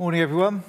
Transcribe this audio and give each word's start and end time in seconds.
Morning, 0.00 0.22
everyone. 0.22 0.64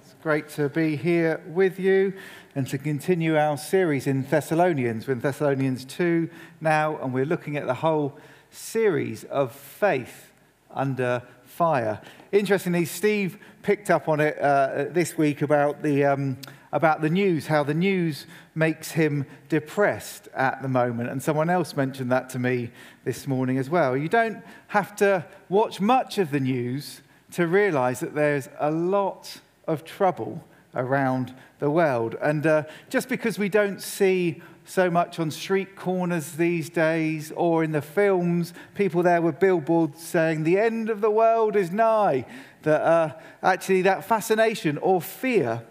It's 0.00 0.14
great 0.22 0.48
to 0.52 0.70
be 0.70 0.96
here 0.96 1.42
with 1.46 1.78
you 1.78 2.14
and 2.54 2.66
to 2.68 2.78
continue 2.78 3.36
our 3.36 3.58
series 3.58 4.06
in 4.06 4.22
Thessalonians. 4.22 5.06
We're 5.06 5.12
in 5.12 5.20
Thessalonians 5.20 5.84
2 5.84 6.30
now, 6.58 6.96
and 7.02 7.12
we're 7.12 7.26
looking 7.26 7.58
at 7.58 7.66
the 7.66 7.74
whole 7.74 8.18
series 8.50 9.24
of 9.24 9.52
faith 9.52 10.32
under 10.70 11.22
fire. 11.44 12.00
Interestingly, 12.32 12.86
Steve 12.86 13.36
picked 13.62 13.90
up 13.90 14.08
on 14.08 14.20
it 14.20 14.38
uh, 14.38 14.86
this 14.88 15.18
week 15.18 15.42
about 15.42 15.82
the, 15.82 16.06
um, 16.06 16.38
about 16.72 17.02
the 17.02 17.10
news, 17.10 17.48
how 17.48 17.62
the 17.62 17.74
news 17.74 18.24
makes 18.54 18.92
him 18.92 19.26
depressed 19.50 20.28
at 20.34 20.62
the 20.62 20.68
moment. 20.68 21.10
And 21.10 21.22
someone 21.22 21.50
else 21.50 21.76
mentioned 21.76 22.10
that 22.10 22.30
to 22.30 22.38
me 22.38 22.70
this 23.04 23.26
morning 23.26 23.58
as 23.58 23.68
well. 23.68 23.94
You 23.94 24.08
don't 24.08 24.42
have 24.68 24.96
to 24.96 25.26
watch 25.50 25.78
much 25.78 26.16
of 26.16 26.30
the 26.30 26.40
news 26.40 27.02
to 27.34 27.46
realize 27.46 28.00
that 28.00 28.14
there's 28.14 28.48
a 28.58 28.70
lot 28.70 29.40
of 29.66 29.84
trouble 29.84 30.44
around 30.74 31.34
the 31.58 31.70
world. 31.70 32.16
And 32.22 32.46
uh, 32.46 32.62
just 32.90 33.08
because 33.08 33.38
we 33.38 33.48
don't 33.48 33.82
see 33.82 34.40
so 34.64 34.88
much 34.90 35.18
on 35.18 35.30
street 35.30 35.76
corners 35.76 36.32
these 36.32 36.70
days 36.70 37.32
or 37.32 37.64
in 37.64 37.72
the 37.72 37.82
films, 37.82 38.54
people 38.74 39.02
there 39.02 39.20
with 39.20 39.40
billboards 39.40 40.00
saying, 40.00 40.44
the 40.44 40.58
end 40.58 40.88
of 40.88 41.00
the 41.00 41.10
world 41.10 41.56
is 41.56 41.70
nigh, 41.70 42.24
that 42.62 42.80
uh, 42.80 43.12
actually 43.42 43.82
that 43.82 44.04
fascination 44.04 44.78
or 44.78 45.02
fear 45.02 45.62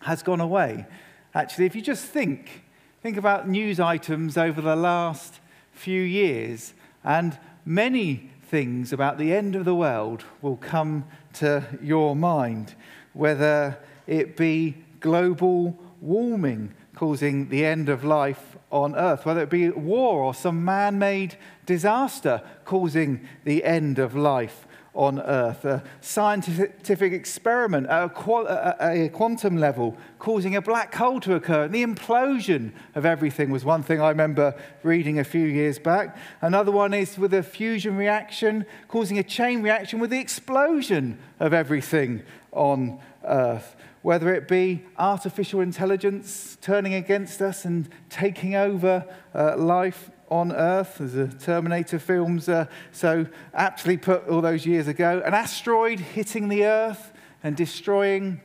has 0.00 0.22
gone 0.22 0.40
away. 0.40 0.86
Actually, 1.34 1.66
if 1.66 1.74
you 1.74 1.82
just 1.82 2.04
think, 2.04 2.62
think 3.02 3.16
about 3.16 3.48
news 3.48 3.80
items 3.80 4.36
over 4.36 4.60
the 4.60 4.76
last 4.76 5.40
few 5.72 6.02
years, 6.02 6.74
and 7.02 7.38
many 7.64 8.30
things 8.52 8.92
about 8.92 9.16
the 9.16 9.32
end 9.32 9.56
of 9.56 9.64
the 9.64 9.74
world 9.74 10.22
will 10.42 10.58
come 10.58 11.06
to 11.32 11.66
your 11.82 12.14
mind, 12.14 12.74
whether 13.14 13.78
it 14.06 14.36
be 14.36 14.76
global 15.00 15.78
warming 16.02 16.74
causing 16.94 17.48
the 17.48 17.64
end 17.64 17.88
of 17.88 18.04
life 18.04 18.58
on 18.70 18.94
earth, 18.94 19.24
whether 19.24 19.40
it 19.40 19.48
be 19.48 19.70
war 19.70 20.22
or 20.22 20.34
some 20.34 20.62
man 20.66 20.98
made 20.98 21.34
disaster 21.64 22.42
causing 22.66 23.26
the 23.44 23.64
end 23.64 23.98
of 23.98 24.14
life 24.14 24.66
on 24.94 25.20
Earth, 25.20 25.64
a 25.64 25.82
scientific 26.02 27.12
experiment 27.12 27.86
at 27.86 28.04
a, 28.04 29.08
quantum 29.08 29.56
level 29.56 29.96
causing 30.18 30.54
a 30.54 30.60
black 30.60 30.94
hole 30.94 31.18
to 31.20 31.34
occur. 31.34 31.64
And 31.64 31.74
the 31.74 31.82
implosion 31.82 32.72
of 32.94 33.06
everything 33.06 33.50
was 33.50 33.64
one 33.64 33.82
thing 33.82 34.02
I 34.02 34.10
remember 34.10 34.54
reading 34.82 35.18
a 35.18 35.24
few 35.24 35.46
years 35.46 35.78
back. 35.78 36.16
Another 36.42 36.70
one 36.70 36.92
is 36.92 37.16
with 37.16 37.32
a 37.32 37.42
fusion 37.42 37.96
reaction 37.96 38.66
causing 38.88 39.18
a 39.18 39.22
chain 39.22 39.62
reaction 39.62 39.98
with 39.98 40.10
the 40.10 40.20
explosion 40.20 41.18
of 41.40 41.54
everything 41.54 42.22
on 42.52 43.00
Earth. 43.24 43.74
Whether 44.02 44.34
it 44.34 44.46
be 44.48 44.84
artificial 44.98 45.60
intelligence 45.60 46.58
turning 46.60 46.92
against 46.92 47.40
us 47.40 47.64
and 47.64 47.88
taking 48.10 48.56
over 48.56 49.06
uh, 49.34 49.56
life 49.56 50.10
on 50.32 50.50
Earth, 50.50 50.98
as 51.00 51.12
the 51.12 51.28
Terminator 51.28 51.98
films 51.98 52.48
uh, 52.48 52.64
so 52.90 53.26
aptly 53.52 53.98
put 53.98 54.26
all 54.28 54.40
those 54.40 54.64
years 54.64 54.88
ago, 54.88 55.22
an 55.24 55.34
asteroid 55.34 56.00
hitting 56.00 56.48
the 56.48 56.64
Earth 56.64 57.12
and 57.44 57.54
destroying 57.54 58.40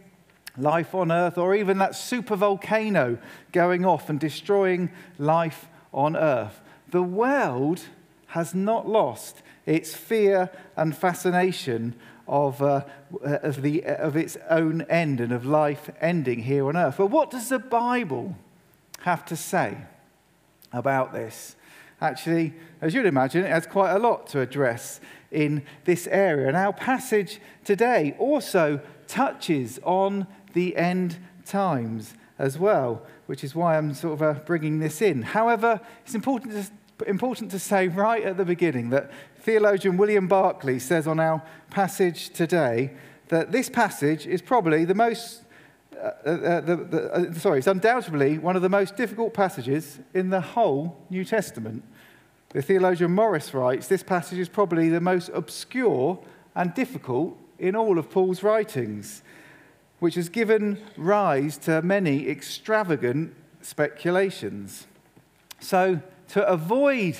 life 0.57 0.93
on 0.93 1.11
Earth, 1.11 1.37
or 1.37 1.55
even 1.55 1.77
that 1.77 1.95
super 1.95 2.35
volcano 2.35 3.17
going 3.53 3.85
off 3.85 4.09
and 4.09 4.19
destroying 4.19 4.91
life 5.17 5.67
on 5.93 6.17
Earth. 6.17 6.59
The 6.89 7.03
world 7.03 7.81
has 8.27 8.53
not 8.53 8.87
lost 8.87 9.41
its 9.65 9.93
fear 9.93 10.49
and 10.75 10.95
fascination 10.95 11.95
of, 12.27 12.61
uh, 12.61 12.83
of, 13.21 13.61
the, 13.61 13.85
of 13.85 14.17
its 14.17 14.37
own 14.49 14.81
end 14.83 15.21
and 15.21 15.31
of 15.31 15.45
life 15.45 15.89
ending 16.01 16.43
here 16.43 16.67
on 16.67 16.75
earth. 16.75 16.95
But 16.97 17.07
what 17.07 17.31
does 17.31 17.49
the 17.49 17.59
Bible 17.59 18.35
have 19.01 19.23
to 19.25 19.35
say 19.35 19.77
about 20.73 21.13
this? 21.13 21.55
Actually, 22.01 22.53
as 22.81 22.93
you'd 22.93 23.05
imagine, 23.05 23.43
it 23.43 23.49
has 23.49 23.65
quite 23.65 23.93
a 23.93 23.99
lot 23.99 24.27
to 24.27 24.41
address 24.41 24.99
in 25.31 25.63
this 25.85 26.07
area. 26.07 26.47
And 26.47 26.57
our 26.57 26.73
passage 26.73 27.39
today 27.63 28.15
also 28.19 28.79
touches 29.07 29.79
on 29.83 30.27
the 30.53 30.75
end 30.75 31.17
times 31.45 32.13
as 32.39 32.59
well, 32.59 33.01
which 33.25 33.43
is 33.43 33.55
why 33.55 33.77
I'm 33.77 33.93
sort 33.93 34.13
of 34.13 34.21
uh, 34.21 34.39
bringing 34.45 34.79
this 34.79 35.01
in. 35.01 35.21
However, 35.21 35.81
it's 36.05 36.15
important 36.15 36.53
to, 36.99 37.05
important 37.09 37.51
to 37.51 37.59
say 37.59 37.87
right 37.87 38.23
at 38.23 38.37
the 38.37 38.45
beginning 38.45 38.89
that 38.91 39.11
theologian 39.39 39.97
William 39.97 40.27
Barclay 40.27 40.79
says 40.79 41.07
on 41.07 41.19
our 41.19 41.41
passage 41.69 42.29
today 42.29 42.91
that 43.29 43.51
this 43.51 43.69
passage 43.69 44.25
is 44.25 44.41
probably 44.41 44.85
the 44.85 44.95
most 44.95 45.43
uh, 45.97 46.29
uh, 46.29 46.61
the, 46.61 46.75
the, 46.75 47.13
uh, 47.13 47.33
sorry, 47.33 47.59
it's 47.59 47.67
undoubtedly 47.67 48.37
one 48.37 48.55
of 48.55 48.61
the 48.61 48.69
most 48.69 48.95
difficult 48.95 49.33
passages 49.33 49.99
in 50.13 50.29
the 50.29 50.41
whole 50.41 50.97
New 51.09 51.25
Testament. 51.25 51.83
The 52.49 52.61
theologian 52.61 53.11
Morris 53.11 53.53
writes 53.53 53.87
this 53.87 54.03
passage 54.03 54.39
is 54.39 54.49
probably 54.49 54.89
the 54.89 55.01
most 55.01 55.29
obscure 55.33 56.19
and 56.55 56.73
difficult 56.73 57.37
in 57.59 57.75
all 57.75 57.97
of 57.97 58.09
Paul's 58.09 58.43
writings, 58.43 59.23
which 59.99 60.15
has 60.15 60.29
given 60.29 60.79
rise 60.95 61.57
to 61.59 61.81
many 61.81 62.29
extravagant 62.29 63.33
speculations. 63.61 64.87
So, 65.59 66.01
to 66.29 66.47
avoid 66.47 67.17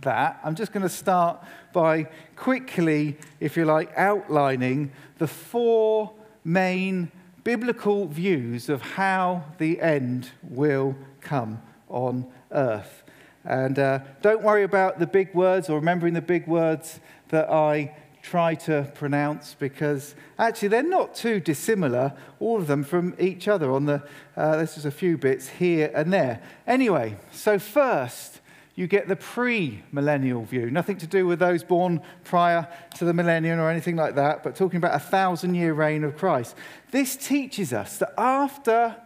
that, 0.00 0.40
I'm 0.42 0.54
just 0.54 0.72
going 0.72 0.82
to 0.82 0.88
start 0.88 1.42
by 1.72 2.08
quickly, 2.34 3.16
if 3.40 3.56
you 3.56 3.64
like, 3.64 3.92
outlining 3.96 4.92
the 5.18 5.26
four 5.26 6.12
main 6.44 7.10
biblical 7.46 8.08
views 8.08 8.68
of 8.68 8.82
how 8.82 9.44
the 9.58 9.80
end 9.80 10.28
will 10.42 10.96
come 11.20 11.62
on 11.88 12.26
earth. 12.50 13.04
And 13.44 13.78
uh, 13.78 14.00
don't 14.20 14.42
worry 14.42 14.64
about 14.64 14.98
the 14.98 15.06
big 15.06 15.32
words 15.32 15.70
or 15.70 15.76
remembering 15.76 16.14
the 16.14 16.20
big 16.20 16.48
words 16.48 16.98
that 17.28 17.48
I 17.48 17.94
try 18.20 18.56
to 18.56 18.90
pronounce 18.96 19.54
because 19.60 20.16
actually 20.40 20.66
they're 20.66 20.82
not 20.82 21.14
too 21.14 21.38
dissimilar, 21.38 22.14
all 22.40 22.56
of 22.56 22.66
them 22.66 22.82
from 22.82 23.14
each 23.16 23.46
other. 23.46 23.70
On 23.70 23.84
the, 23.84 24.02
uh, 24.36 24.56
this 24.56 24.76
is 24.76 24.84
a 24.84 24.90
few 24.90 25.16
bits 25.16 25.46
here 25.48 25.92
and 25.94 26.12
there. 26.12 26.42
Anyway, 26.66 27.14
so 27.30 27.60
first, 27.60 28.40
you 28.76 28.86
get 28.86 29.08
the 29.08 29.16
pre 29.16 29.82
millennial 29.90 30.44
view. 30.44 30.70
Nothing 30.70 30.98
to 30.98 31.06
do 31.06 31.26
with 31.26 31.38
those 31.38 31.64
born 31.64 32.02
prior 32.24 32.68
to 32.96 33.06
the 33.06 33.14
millennium 33.14 33.58
or 33.58 33.70
anything 33.70 33.96
like 33.96 34.14
that, 34.14 34.44
but 34.44 34.54
talking 34.54 34.76
about 34.76 34.94
a 34.94 35.00
thousand 35.00 35.54
year 35.54 35.72
reign 35.72 36.04
of 36.04 36.16
Christ. 36.16 36.54
This 36.90 37.16
teaches 37.16 37.72
us 37.72 37.96
that 37.98 38.12
after 38.18 38.96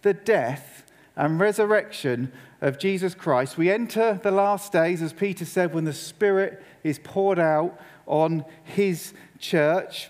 the 0.00 0.14
death 0.14 0.84
and 1.14 1.38
resurrection 1.38 2.32
of 2.62 2.78
Jesus 2.78 3.14
Christ, 3.14 3.58
we 3.58 3.70
enter 3.70 4.18
the 4.22 4.30
last 4.30 4.72
days, 4.72 5.02
as 5.02 5.12
Peter 5.12 5.44
said, 5.44 5.74
when 5.74 5.84
the 5.84 5.92
Spirit 5.92 6.62
is 6.82 6.98
poured 6.98 7.38
out 7.38 7.78
on 8.06 8.46
his 8.64 9.12
church. 9.38 10.08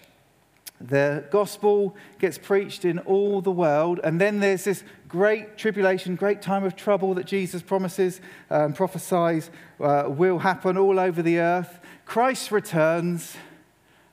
The 0.81 1.25
gospel 1.33 1.97
gets 2.21 2.39
preached 2.39 2.85
in 2.85 3.01
all 3.01 3.41
the 3.41 3.51
world, 3.51 3.99
and 4.05 4.21
then 4.21 4.39
there's 4.39 4.63
this 4.63 4.85
great 5.09 5.57
tribulation, 5.57 6.15
great 6.15 6.43
time 6.43 6.65
of 6.65 6.77
trouble 6.77 7.15
that 7.15 7.27
Jesus 7.27 7.63
promises 7.63 8.21
and 8.51 8.75
prophesies 8.75 9.51
uh, 9.81 10.05
will 10.07 10.39
happen 10.39 10.77
all 10.77 11.01
over 11.01 11.23
the 11.23 11.39
earth. 11.39 11.81
Christ 12.05 12.53
returns, 12.53 13.37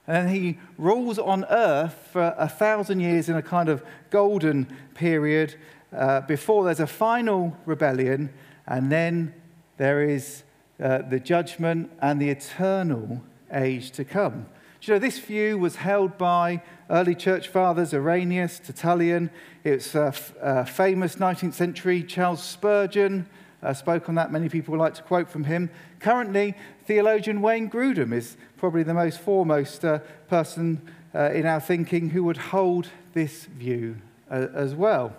and 0.07 0.29
he 0.29 0.57
rules 0.77 1.19
on 1.19 1.45
earth 1.45 2.09
for 2.11 2.33
a 2.37 2.47
thousand 2.47 3.01
years 3.01 3.29
in 3.29 3.35
a 3.35 3.41
kind 3.41 3.69
of 3.69 3.83
golden 4.09 4.67
period 4.93 5.55
uh, 5.93 6.21
before 6.21 6.63
there's 6.65 6.79
a 6.79 6.87
final 6.87 7.55
rebellion, 7.65 8.33
and 8.67 8.91
then 8.91 9.33
there 9.77 10.01
is 10.01 10.43
uh, 10.81 10.99
the 11.09 11.19
judgment 11.19 11.91
and 12.01 12.21
the 12.21 12.29
eternal 12.29 13.21
age 13.51 13.91
to 13.91 14.03
come. 14.03 14.45
Do 14.85 14.91
you 14.91 14.99
know, 14.99 15.03
this 15.03 15.17
view 15.17 15.57
was 15.57 15.77
held 15.77 16.15
by 16.15 16.61
early 16.91 17.15
church 17.15 17.47
fathers, 17.47 17.91
Irenaeus, 17.91 18.59
Tertullian. 18.59 19.31
It's 19.63 19.95
a, 19.95 20.09
f- 20.09 20.35
a 20.39 20.63
famous 20.63 21.15
19th 21.15 21.53
century 21.53 22.03
Charles 22.03 22.43
Spurgeon 22.43 23.27
uh, 23.63 23.73
spoke 23.73 24.09
on 24.09 24.13
that. 24.13 24.31
Many 24.31 24.47
people 24.47 24.77
like 24.77 24.93
to 24.93 25.01
quote 25.01 25.27
from 25.27 25.45
him. 25.45 25.71
Currently, 25.99 26.53
theologian 26.85 27.41
Wayne 27.41 27.67
Grudem 27.67 28.13
is 28.13 28.37
probably 28.57 28.83
the 28.83 28.93
most 28.93 29.19
foremost 29.19 29.83
uh, 29.83 29.97
person 30.29 30.79
uh, 31.15 31.31
in 31.31 31.47
our 31.47 31.59
thinking 31.59 32.11
who 32.11 32.23
would 32.23 32.37
hold 32.37 32.89
this 33.15 33.45
view 33.45 33.97
uh, 34.29 34.49
as 34.53 34.75
well. 34.75 35.15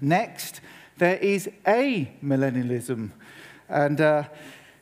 Next, 0.00 0.62
there 0.96 1.18
is 1.18 1.50
a 1.66 2.10
millennialism, 2.24 3.10
And 3.68 4.00
uh, 4.00 4.22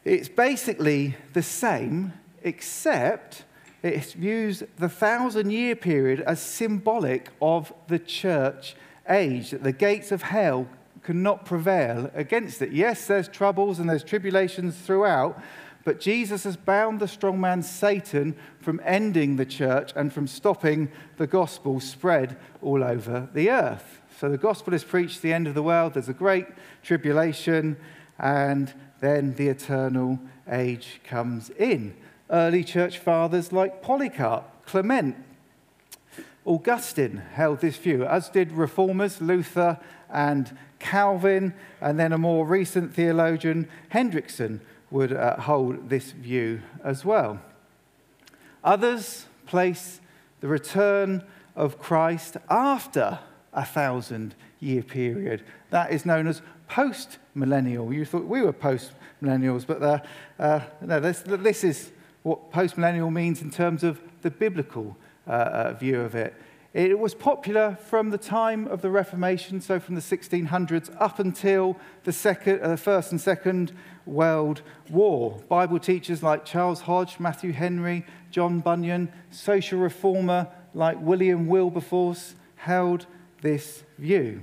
it's 0.04 0.28
basically 0.28 1.16
the 1.32 1.42
same, 1.42 2.12
except 2.44 3.42
it 3.92 4.04
views 4.12 4.62
the 4.78 4.88
thousand 4.88 5.50
year 5.50 5.76
period 5.76 6.20
as 6.22 6.40
symbolic 6.40 7.28
of 7.42 7.72
the 7.88 7.98
church 7.98 8.76
age, 9.08 9.50
that 9.50 9.62
the 9.62 9.72
gates 9.72 10.10
of 10.10 10.22
hell 10.22 10.66
cannot 11.02 11.44
prevail 11.44 12.10
against 12.14 12.62
it. 12.62 12.72
Yes, 12.72 13.06
there's 13.06 13.28
troubles 13.28 13.78
and 13.78 13.88
there's 13.90 14.02
tribulations 14.02 14.74
throughout, 14.76 15.42
But 15.84 16.00
Jesus 16.00 16.44
has 16.44 16.56
bound 16.56 16.98
the 16.98 17.06
strong 17.06 17.40
man 17.40 17.62
Satan 17.62 18.36
from 18.60 18.80
ending 18.84 19.36
the 19.36 19.44
church 19.44 19.92
and 19.94 20.12
from 20.12 20.26
stopping 20.26 20.90
the 21.18 21.26
gospel 21.26 21.78
spread 21.78 22.38
all 22.62 22.82
over 22.82 23.28
the 23.34 23.50
earth. 23.50 24.00
So 24.18 24.30
the 24.30 24.38
gospel 24.38 24.72
is 24.72 24.82
preached 24.82 25.20
the 25.20 25.34
end 25.34 25.46
of 25.46 25.54
the 25.54 25.62
world. 25.62 25.94
There's 25.94 26.08
a 26.08 26.14
great 26.14 26.46
tribulation, 26.82 27.76
and 28.18 28.72
then 29.00 29.34
the 29.34 29.48
eternal 29.48 30.18
age 30.50 31.00
comes 31.04 31.50
in. 31.50 31.94
Early 32.30 32.64
church 32.64 32.98
fathers 32.98 33.52
like 33.52 33.82
Polycarp, 33.82 34.66
Clement, 34.66 35.16
Augustine 36.44 37.22
held 37.32 37.60
this 37.60 37.76
view, 37.76 38.04
as 38.04 38.28
did 38.28 38.52
reformers 38.52 39.20
Luther 39.20 39.78
and 40.10 40.56
Calvin, 40.78 41.54
and 41.80 41.98
then 41.98 42.12
a 42.12 42.18
more 42.18 42.46
recent 42.46 42.94
theologian, 42.94 43.68
Hendriksen, 43.92 44.60
would 44.90 45.12
uh, 45.12 45.40
hold 45.40 45.88
this 45.88 46.12
view 46.12 46.60
as 46.82 47.04
well. 47.04 47.40
Others 48.62 49.26
place 49.46 50.00
the 50.40 50.48
return 50.48 51.24
of 51.56 51.78
Christ 51.78 52.36
after 52.50 53.18
a 53.52 53.64
thousand 53.64 54.34
year 54.60 54.82
period. 54.82 55.42
That 55.70 55.92
is 55.92 56.04
known 56.04 56.26
as 56.26 56.42
post 56.68 57.18
millennial. 57.34 57.92
You 57.92 58.04
thought 58.04 58.24
we 58.24 58.42
were 58.42 58.52
post 58.52 58.92
millennials, 59.22 59.66
but 59.66 59.82
uh, 59.82 59.98
uh, 60.38 60.60
no, 60.80 61.00
this, 61.00 61.22
this 61.26 61.64
is 61.64 61.90
what 62.24 62.50
postmillennial 62.50 63.12
means 63.12 63.40
in 63.40 63.50
terms 63.50 63.84
of 63.84 64.00
the 64.22 64.30
biblical 64.30 64.96
uh, 65.28 65.30
uh, 65.30 65.72
view 65.74 66.00
of 66.00 66.14
it. 66.16 66.34
It 66.72 66.98
was 66.98 67.14
popular 67.14 67.78
from 67.86 68.10
the 68.10 68.18
time 68.18 68.66
of 68.66 68.82
the 68.82 68.90
Reformation, 68.90 69.60
so 69.60 69.78
from 69.78 69.94
the 69.94 70.00
1600s 70.00 70.90
up 70.98 71.20
until 71.20 71.76
the 72.02 72.12
second, 72.12 72.60
uh, 72.62 72.74
First 72.74 73.12
and 73.12 73.20
Second 73.20 73.72
World 74.06 74.62
War. 74.90 75.38
Bible 75.48 75.78
teachers 75.78 76.20
like 76.20 76.44
Charles 76.44 76.80
Hodge, 76.80 77.20
Matthew 77.20 77.52
Henry, 77.52 78.04
John 78.32 78.58
Bunyan, 78.58 79.12
social 79.30 79.78
reformer 79.78 80.48
like 80.74 81.00
William 81.00 81.46
Wilberforce 81.46 82.34
held 82.56 83.06
this 83.42 83.84
view. 83.98 84.42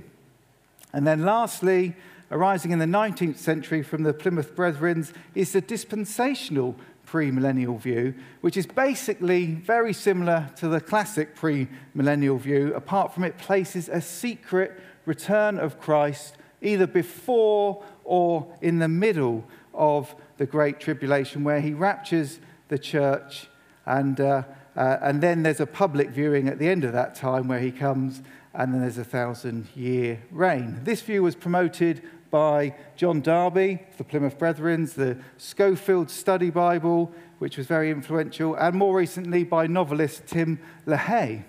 And 0.94 1.06
then 1.06 1.26
lastly, 1.26 1.96
arising 2.30 2.70
in 2.70 2.78
the 2.78 2.86
19th 2.86 3.36
century 3.36 3.82
from 3.82 4.04
the 4.04 4.14
Plymouth 4.14 4.56
Brethrens 4.56 5.12
is 5.34 5.52
the 5.52 5.60
dispensational 5.60 6.76
premillennial 7.12 7.78
view, 7.78 8.14
which 8.40 8.56
is 8.56 8.66
basically 8.66 9.46
very 9.46 9.92
similar 9.92 10.48
to 10.56 10.66
the 10.66 10.80
classic 10.80 11.36
premillennial 11.36 12.40
view, 12.40 12.72
apart 12.74 13.12
from 13.12 13.22
it 13.22 13.36
places 13.36 13.90
a 13.90 14.00
secret 14.00 14.80
return 15.04 15.58
of 15.58 15.78
Christ 15.78 16.36
either 16.62 16.86
before 16.86 17.84
or 18.04 18.46
in 18.62 18.78
the 18.78 18.88
middle 18.88 19.44
of 19.74 20.14
the 20.38 20.46
Great 20.46 20.80
Tribulation, 20.80 21.44
where 21.44 21.60
he 21.60 21.74
raptures 21.74 22.40
the 22.68 22.78
church, 22.78 23.48
and, 23.84 24.18
uh, 24.18 24.42
uh, 24.74 24.96
and 25.02 25.20
then 25.20 25.42
there's 25.42 25.60
a 25.60 25.66
public 25.66 26.08
viewing 26.08 26.48
at 26.48 26.58
the 26.58 26.68
end 26.68 26.82
of 26.82 26.92
that 26.94 27.14
time 27.14 27.46
where 27.46 27.60
he 27.60 27.70
comes, 27.70 28.22
and 28.54 28.72
then 28.72 28.80
there's 28.80 28.96
a 28.96 29.04
thousand 29.04 29.66
year 29.74 30.22
reign. 30.30 30.80
This 30.84 31.02
view 31.02 31.22
was 31.22 31.34
promoted 31.34 32.00
by 32.32 32.74
John 32.96 33.20
Darby, 33.20 33.78
the 33.98 34.04
Plymouth 34.04 34.38
Brethrens, 34.38 34.94
the 34.94 35.18
Scofield 35.36 36.10
Study 36.10 36.48
Bible, 36.48 37.12
which 37.38 37.58
was 37.58 37.66
very 37.66 37.90
influential, 37.90 38.54
and 38.54 38.74
more 38.74 38.96
recently 38.96 39.44
by 39.44 39.66
novelist 39.66 40.26
Tim 40.26 40.58
LaHaye. 40.86 41.44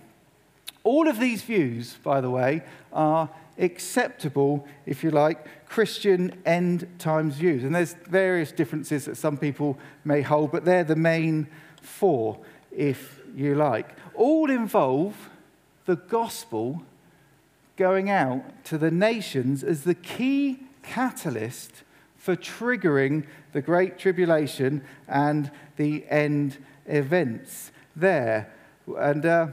All 0.83 1.07
of 1.07 1.21
these 1.21 1.41
views, 1.41 1.95
by 2.03 2.19
the 2.19 2.29
way, 2.29 2.63
are 2.91 3.29
acceptable, 3.57 4.67
if 4.85 5.05
you 5.05 5.11
like, 5.11 5.47
Christian 5.67 6.37
end 6.45 6.85
times 6.99 7.35
views. 7.35 7.63
And 7.63 7.73
there's 7.73 7.95
various 8.09 8.51
differences 8.51 9.05
that 9.05 9.15
some 9.15 9.37
people 9.37 9.79
may 10.03 10.21
hold, 10.21 10.51
but 10.51 10.65
they're 10.65 10.83
the 10.83 10.97
main 10.97 11.47
four, 11.81 12.39
if 12.71 13.21
you 13.33 13.55
like. 13.55 13.95
All 14.15 14.51
involve 14.51 15.29
the 15.85 15.95
gospel 15.95 16.83
going 17.77 18.09
out 18.09 18.65
to 18.65 18.77
the 18.77 18.91
nations 18.91 19.63
as 19.63 19.85
the 19.85 19.95
key 19.95 20.59
catalyst 20.83 21.83
for 22.17 22.35
triggering 22.35 23.25
the 23.51 23.61
Great 23.61 23.97
Tribulation 23.97 24.83
and 25.07 25.51
the 25.77 26.05
end 26.09 26.57
events 26.85 27.71
there. 27.95 28.53
And 28.97 29.25
uh, 29.25 29.47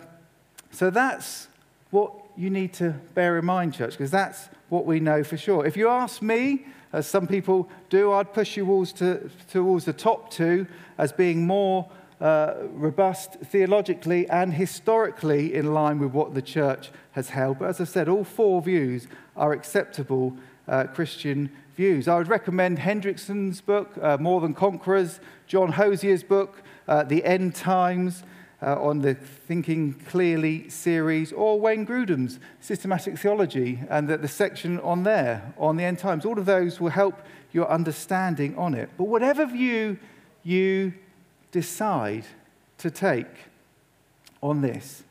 so 0.71 0.91
that's 0.91 1.49
what 1.91 2.12
you 2.37 2.50
need 2.50 2.73
to 2.75 2.91
bear 3.15 3.38
in 3.38 3.44
mind, 3.44 3.75
church, 3.75 3.93
because 3.93 4.11
that's 4.11 4.49
what 4.69 4.87
we 4.87 5.00
know 5.00 5.25
for 5.25 5.37
sure. 5.37 5.67
If 5.67 5.77
you 5.77 5.88
ask 5.88 6.23
me, 6.23 6.67
as 6.93 7.06
some 7.06 7.27
people 7.27 7.69
do, 7.88 8.12
I'd 8.12 8.32
push 8.32 8.56
you 8.56 8.65
towards, 8.65 8.93
to, 8.94 9.31
towards 9.50 9.85
the 9.85 9.93
top 9.93 10.31
two 10.31 10.67
as 10.99 11.12
being 11.12 11.47
more 11.47 11.88
uh, 12.21 12.55
robust 12.73 13.35
theologically 13.47 14.29
and 14.29 14.53
historically 14.55 15.55
in 15.55 15.73
line 15.73 15.99
with 15.99 16.12
what 16.12 16.35
the 16.35 16.43
church 16.43 16.91
has 17.12 17.31
held. 17.31 17.59
But 17.59 17.69
as 17.69 17.81
I 17.81 17.85
said, 17.85 18.09
all 18.09 18.25
four 18.25 18.61
views 18.62 19.06
are 19.37 19.53
acceptable 19.53 20.37
uh, 20.68 20.84
Christian 20.84 21.50
views. 21.76 22.08
I 22.08 22.18
would 22.18 22.28
recommend 22.28 22.78
Hendriksen's 22.78 23.60
book, 23.60 23.96
uh, 24.00 24.18
More 24.18 24.40
Than 24.40 24.54
Conquerors, 24.54 25.20
John 25.46 25.72
Hosier's 25.72 26.22
book, 26.22 26.62
uh, 26.86 27.04
The 27.04 27.24
End 27.24 27.54
Times, 27.54 28.22
uh, 28.62 28.82
on 28.82 29.00
the 29.00 29.14
Thinking 29.14 29.94
Clearly 30.08 30.68
series, 30.68 31.32
or 31.32 31.58
Wayne 31.58 31.86
Grudem's 31.86 32.38
Systematic 32.60 33.18
Theology, 33.18 33.80
and 33.88 34.08
the, 34.08 34.18
the 34.18 34.28
section 34.28 34.78
on 34.80 35.02
there, 35.02 35.54
on 35.56 35.76
the 35.76 35.84
end 35.84 35.98
times. 35.98 36.24
All 36.24 36.38
of 36.38 36.46
those 36.46 36.80
will 36.80 36.90
help 36.90 37.22
your 37.52 37.70
understanding 37.70 38.56
on 38.56 38.74
it. 38.74 38.90
But 38.96 39.04
whatever 39.04 39.46
view 39.46 39.98
you 40.42 40.92
decide 41.50 42.24
to 42.78 42.90
take 42.90 43.26
on 44.42 44.60
this, 44.60 45.02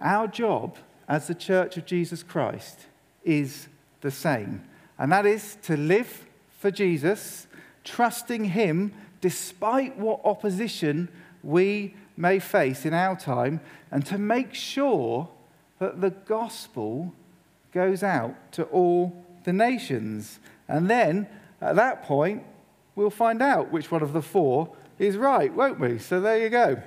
our 0.00 0.26
job 0.26 0.76
as 1.08 1.26
the 1.26 1.34
Church 1.34 1.76
of 1.76 1.86
Jesus 1.86 2.22
Christ 2.22 2.86
is 3.24 3.68
the 4.00 4.10
same. 4.10 4.62
And 4.98 5.12
that 5.12 5.26
is 5.26 5.56
to 5.62 5.76
live 5.76 6.24
for 6.58 6.70
Jesus, 6.70 7.46
trusting 7.84 8.44
Him 8.44 8.92
despite 9.20 9.96
what 9.96 10.20
opposition 10.24 11.08
we 11.42 11.94
may 12.16 12.38
face 12.38 12.84
in 12.84 12.94
our 12.94 13.16
time, 13.16 13.60
and 13.90 14.04
to 14.06 14.18
make 14.18 14.54
sure 14.54 15.28
that 15.78 16.00
the 16.00 16.10
gospel 16.10 17.14
goes 17.72 18.02
out 18.02 18.52
to 18.52 18.64
all 18.64 19.24
the 19.44 19.52
nations. 19.52 20.38
And 20.68 20.88
then 20.88 21.26
at 21.60 21.76
that 21.76 22.02
point, 22.02 22.42
we'll 22.94 23.10
find 23.10 23.40
out 23.40 23.70
which 23.70 23.90
one 23.90 24.02
of 24.02 24.12
the 24.12 24.22
four 24.22 24.74
is 24.98 25.16
right, 25.16 25.52
won't 25.54 25.80
we? 25.80 25.98
So 25.98 26.20
there 26.20 26.38
you 26.38 26.50
go. 26.50 26.82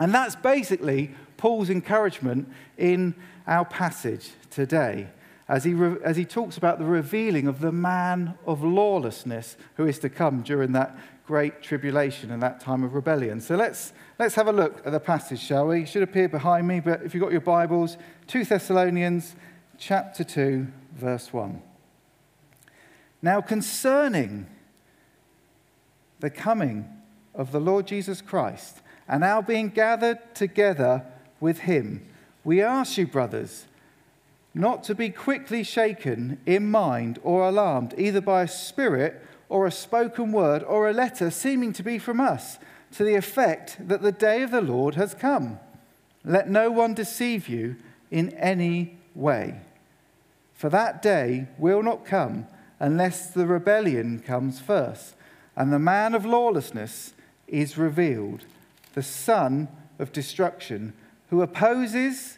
And 0.00 0.12
that's 0.12 0.34
basically 0.34 1.12
Paul's 1.36 1.70
encouragement 1.70 2.48
in 2.76 3.14
our 3.46 3.64
passage 3.64 4.30
today 4.50 5.08
as 5.48 5.64
he, 5.64 5.72
re- 5.72 5.98
as 6.04 6.16
he 6.16 6.24
talks 6.24 6.56
about 6.56 6.78
the 6.78 6.84
revealing 6.84 7.46
of 7.46 7.60
the 7.60 7.72
man 7.72 8.34
of 8.46 8.62
lawlessness 8.62 9.56
who 9.76 9.86
is 9.86 9.98
to 10.00 10.08
come 10.08 10.42
during 10.42 10.72
that 10.72 10.96
great 11.26 11.62
tribulation 11.62 12.30
and 12.30 12.42
that 12.42 12.60
time 12.60 12.84
of 12.84 12.94
rebellion. 12.94 13.40
So 13.40 13.56
let's, 13.56 13.92
let's 14.18 14.34
have 14.34 14.48
a 14.48 14.52
look 14.52 14.82
at 14.86 14.92
the 14.92 15.00
passage, 15.00 15.40
shall 15.40 15.68
we? 15.68 15.82
It 15.82 15.88
should 15.88 16.02
appear 16.02 16.28
behind 16.28 16.66
me, 16.66 16.80
but 16.80 17.02
if 17.02 17.14
you've 17.14 17.22
got 17.22 17.32
your 17.32 17.40
Bibles, 17.40 17.96
2 18.28 18.44
Thessalonians 18.44 19.36
chapter 19.78 20.24
2, 20.24 20.66
verse 20.94 21.32
1. 21.32 21.62
Now, 23.22 23.40
concerning 23.40 24.46
the 26.20 26.30
coming 26.30 26.88
of 27.34 27.52
the 27.52 27.60
Lord 27.60 27.86
Jesus 27.86 28.20
Christ 28.20 28.80
and 29.06 29.24
our 29.24 29.42
being 29.42 29.68
gathered 29.68 30.34
together 30.34 31.04
with 31.40 31.60
him, 31.60 32.06
we 32.44 32.62
ask 32.62 32.96
you, 32.98 33.06
brothers, 33.06 33.66
not 34.54 34.82
to 34.84 34.94
be 34.94 35.10
quickly 35.10 35.62
shaken 35.62 36.38
in 36.46 36.70
mind 36.70 37.18
or 37.22 37.48
alarmed, 37.48 37.94
either 37.96 38.20
by 38.20 38.42
a 38.42 38.48
spirit 38.48 39.22
or 39.48 39.66
a 39.66 39.72
spoken 39.72 40.32
word 40.32 40.62
or 40.62 40.88
a 40.88 40.92
letter 40.92 41.30
seeming 41.30 41.72
to 41.72 41.82
be 41.82 41.98
from 41.98 42.20
us, 42.20 42.58
to 42.92 43.04
the 43.04 43.14
effect 43.14 43.76
that 43.88 44.02
the 44.02 44.12
day 44.12 44.42
of 44.42 44.50
the 44.50 44.60
Lord 44.60 44.94
has 44.94 45.14
come. 45.14 45.58
Let 46.24 46.48
no 46.48 46.70
one 46.70 46.94
deceive 46.94 47.48
you 47.48 47.76
in 48.10 48.30
any 48.34 48.98
way. 49.14 49.60
For 50.54 50.68
that 50.70 51.02
day 51.02 51.48
will 51.58 51.82
not 51.82 52.04
come 52.04 52.46
unless 52.80 53.30
the 53.30 53.46
rebellion 53.46 54.20
comes 54.20 54.60
first, 54.60 55.14
and 55.56 55.72
the 55.72 55.78
man 55.78 56.14
of 56.14 56.24
lawlessness 56.24 57.12
is 57.46 57.78
revealed, 57.78 58.44
the 58.94 59.02
son 59.02 59.68
of 59.98 60.12
destruction, 60.12 60.92
who 61.30 61.42
opposes 61.42 62.37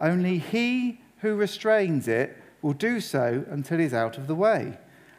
Only 0.00 0.38
he 0.38 1.00
who 1.18 1.36
restrains 1.36 2.08
it 2.08 2.36
will 2.62 2.72
do 2.72 3.00
so 3.00 3.44
until 3.50 3.78
he's 3.78 3.94
out 3.94 4.18
of 4.18 4.26
the 4.26 4.34
way. 4.34 4.78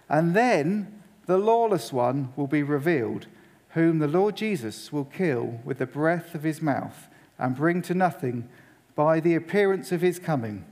And 0.09 0.35
then 0.35 1.01
the 1.25 1.37
lawless 1.37 1.93
one 1.93 2.33
will 2.35 2.47
be 2.47 2.63
revealed, 2.63 3.27
whom 3.69 3.99
the 3.99 4.07
Lord 4.07 4.35
Jesus 4.35 4.91
will 4.91 5.05
kill 5.05 5.59
with 5.63 5.77
the 5.77 5.85
breath 5.85 6.35
of 6.35 6.43
his 6.43 6.61
mouth 6.61 7.07
and 7.37 7.55
bring 7.55 7.81
to 7.83 7.93
nothing 7.93 8.49
by 8.95 9.19
the 9.19 9.35
appearance 9.35 9.91
of 9.91 10.01
his 10.01 10.19
coming. 10.19 10.65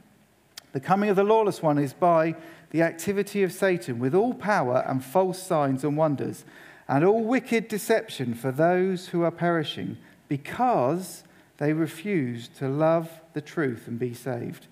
The 0.71 0.79
coming 0.79 1.09
of 1.09 1.15
the 1.15 1.23
lawless 1.23 1.63
one 1.63 1.77
is 1.77 1.93
by 1.93 2.35
the 2.71 2.81
activity 2.83 3.41
of 3.41 3.51
Satan 3.51 3.99
with 3.99 4.13
all 4.13 4.33
power 4.33 4.83
and 4.87 5.03
false 5.03 5.41
signs 5.41 5.83
and 5.83 5.97
wonders 5.97 6.45
and 6.87 7.03
all 7.03 7.23
wicked 7.23 7.67
deception 7.67 8.33
for 8.33 8.51
those 8.51 9.07
who 9.07 9.23
are 9.23 9.31
perishing 9.31 9.97
because 10.27 11.23
they 11.59 11.73
refuse 11.73 12.47
to 12.47 12.67
love 12.67 13.21
the 13.33 13.41
truth 13.41 13.87
and 13.87 13.99
be 13.99 14.13
saved. 14.13 14.65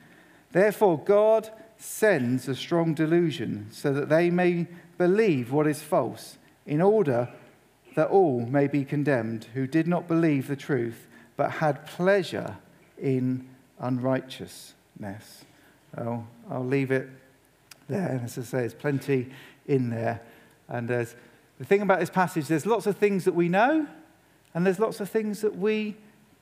Therefore, 0.51 0.97
God 0.97 1.49
sends 1.77 2.47
a 2.47 2.55
strong 2.55 2.93
delusion 2.93 3.67
so 3.71 3.93
that 3.93 4.09
they 4.09 4.29
may 4.29 4.65
believe 4.97 5.51
what 5.51 5.67
is 5.67 5.81
false, 5.81 6.37
in 6.65 6.81
order 6.81 7.29
that 7.95 8.07
all 8.09 8.45
may 8.45 8.67
be 8.67 8.83
condemned 8.83 9.45
who 9.53 9.67
did 9.67 9.87
not 9.87 10.07
believe 10.07 10.47
the 10.47 10.55
truth 10.55 11.07
but 11.35 11.51
had 11.51 11.85
pleasure 11.85 12.57
in 12.97 13.47
unrighteousness. 13.79 15.45
Oh, 15.97 16.25
I'll 16.49 16.65
leave 16.65 16.91
it 16.91 17.09
there. 17.87 18.09
And 18.09 18.21
as 18.21 18.37
I 18.37 18.41
say, 18.41 18.57
there's 18.59 18.73
plenty 18.73 19.29
in 19.67 19.89
there. 19.89 20.21
And 20.67 20.87
there's, 20.87 21.15
the 21.59 21.65
thing 21.65 21.81
about 21.81 21.99
this 21.99 22.09
passage, 22.09 22.47
there's 22.47 22.65
lots 22.65 22.87
of 22.87 22.97
things 22.97 23.25
that 23.25 23.35
we 23.35 23.49
know, 23.49 23.87
and 24.53 24.65
there's 24.65 24.79
lots 24.79 24.99
of 24.99 25.09
things 25.09 25.41
that 25.41 25.57
we 25.57 25.95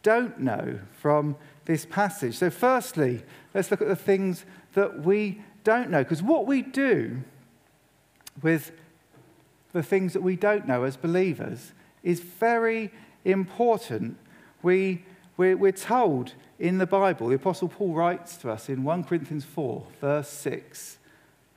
don't 0.05 0.39
know 0.39 0.79
from 1.01 1.35
this 1.65 1.83
passage. 1.83 2.37
So, 2.37 2.51
firstly, 2.51 3.23
let's 3.55 3.71
look 3.71 3.81
at 3.81 3.87
the 3.87 3.95
things 3.95 4.45
that 4.75 5.03
we 5.03 5.41
don't 5.63 5.89
know. 5.89 6.03
Because 6.03 6.21
what 6.21 6.45
we 6.45 6.61
do 6.61 7.23
with 8.43 8.71
the 9.73 9.81
things 9.81 10.13
that 10.13 10.21
we 10.21 10.35
don't 10.35 10.67
know 10.67 10.83
as 10.83 10.95
believers 10.95 11.73
is 12.03 12.19
very 12.19 12.91
important. 13.25 14.17
We, 14.61 15.03
we're, 15.37 15.57
we're 15.57 15.71
told 15.71 16.33
in 16.59 16.77
the 16.77 16.85
Bible, 16.85 17.29
the 17.29 17.35
Apostle 17.35 17.67
Paul 17.67 17.93
writes 17.93 18.37
to 18.37 18.51
us 18.51 18.69
in 18.69 18.83
1 18.83 19.05
Corinthians 19.05 19.43
4, 19.43 19.87
verse 19.99 20.29
6, 20.29 20.99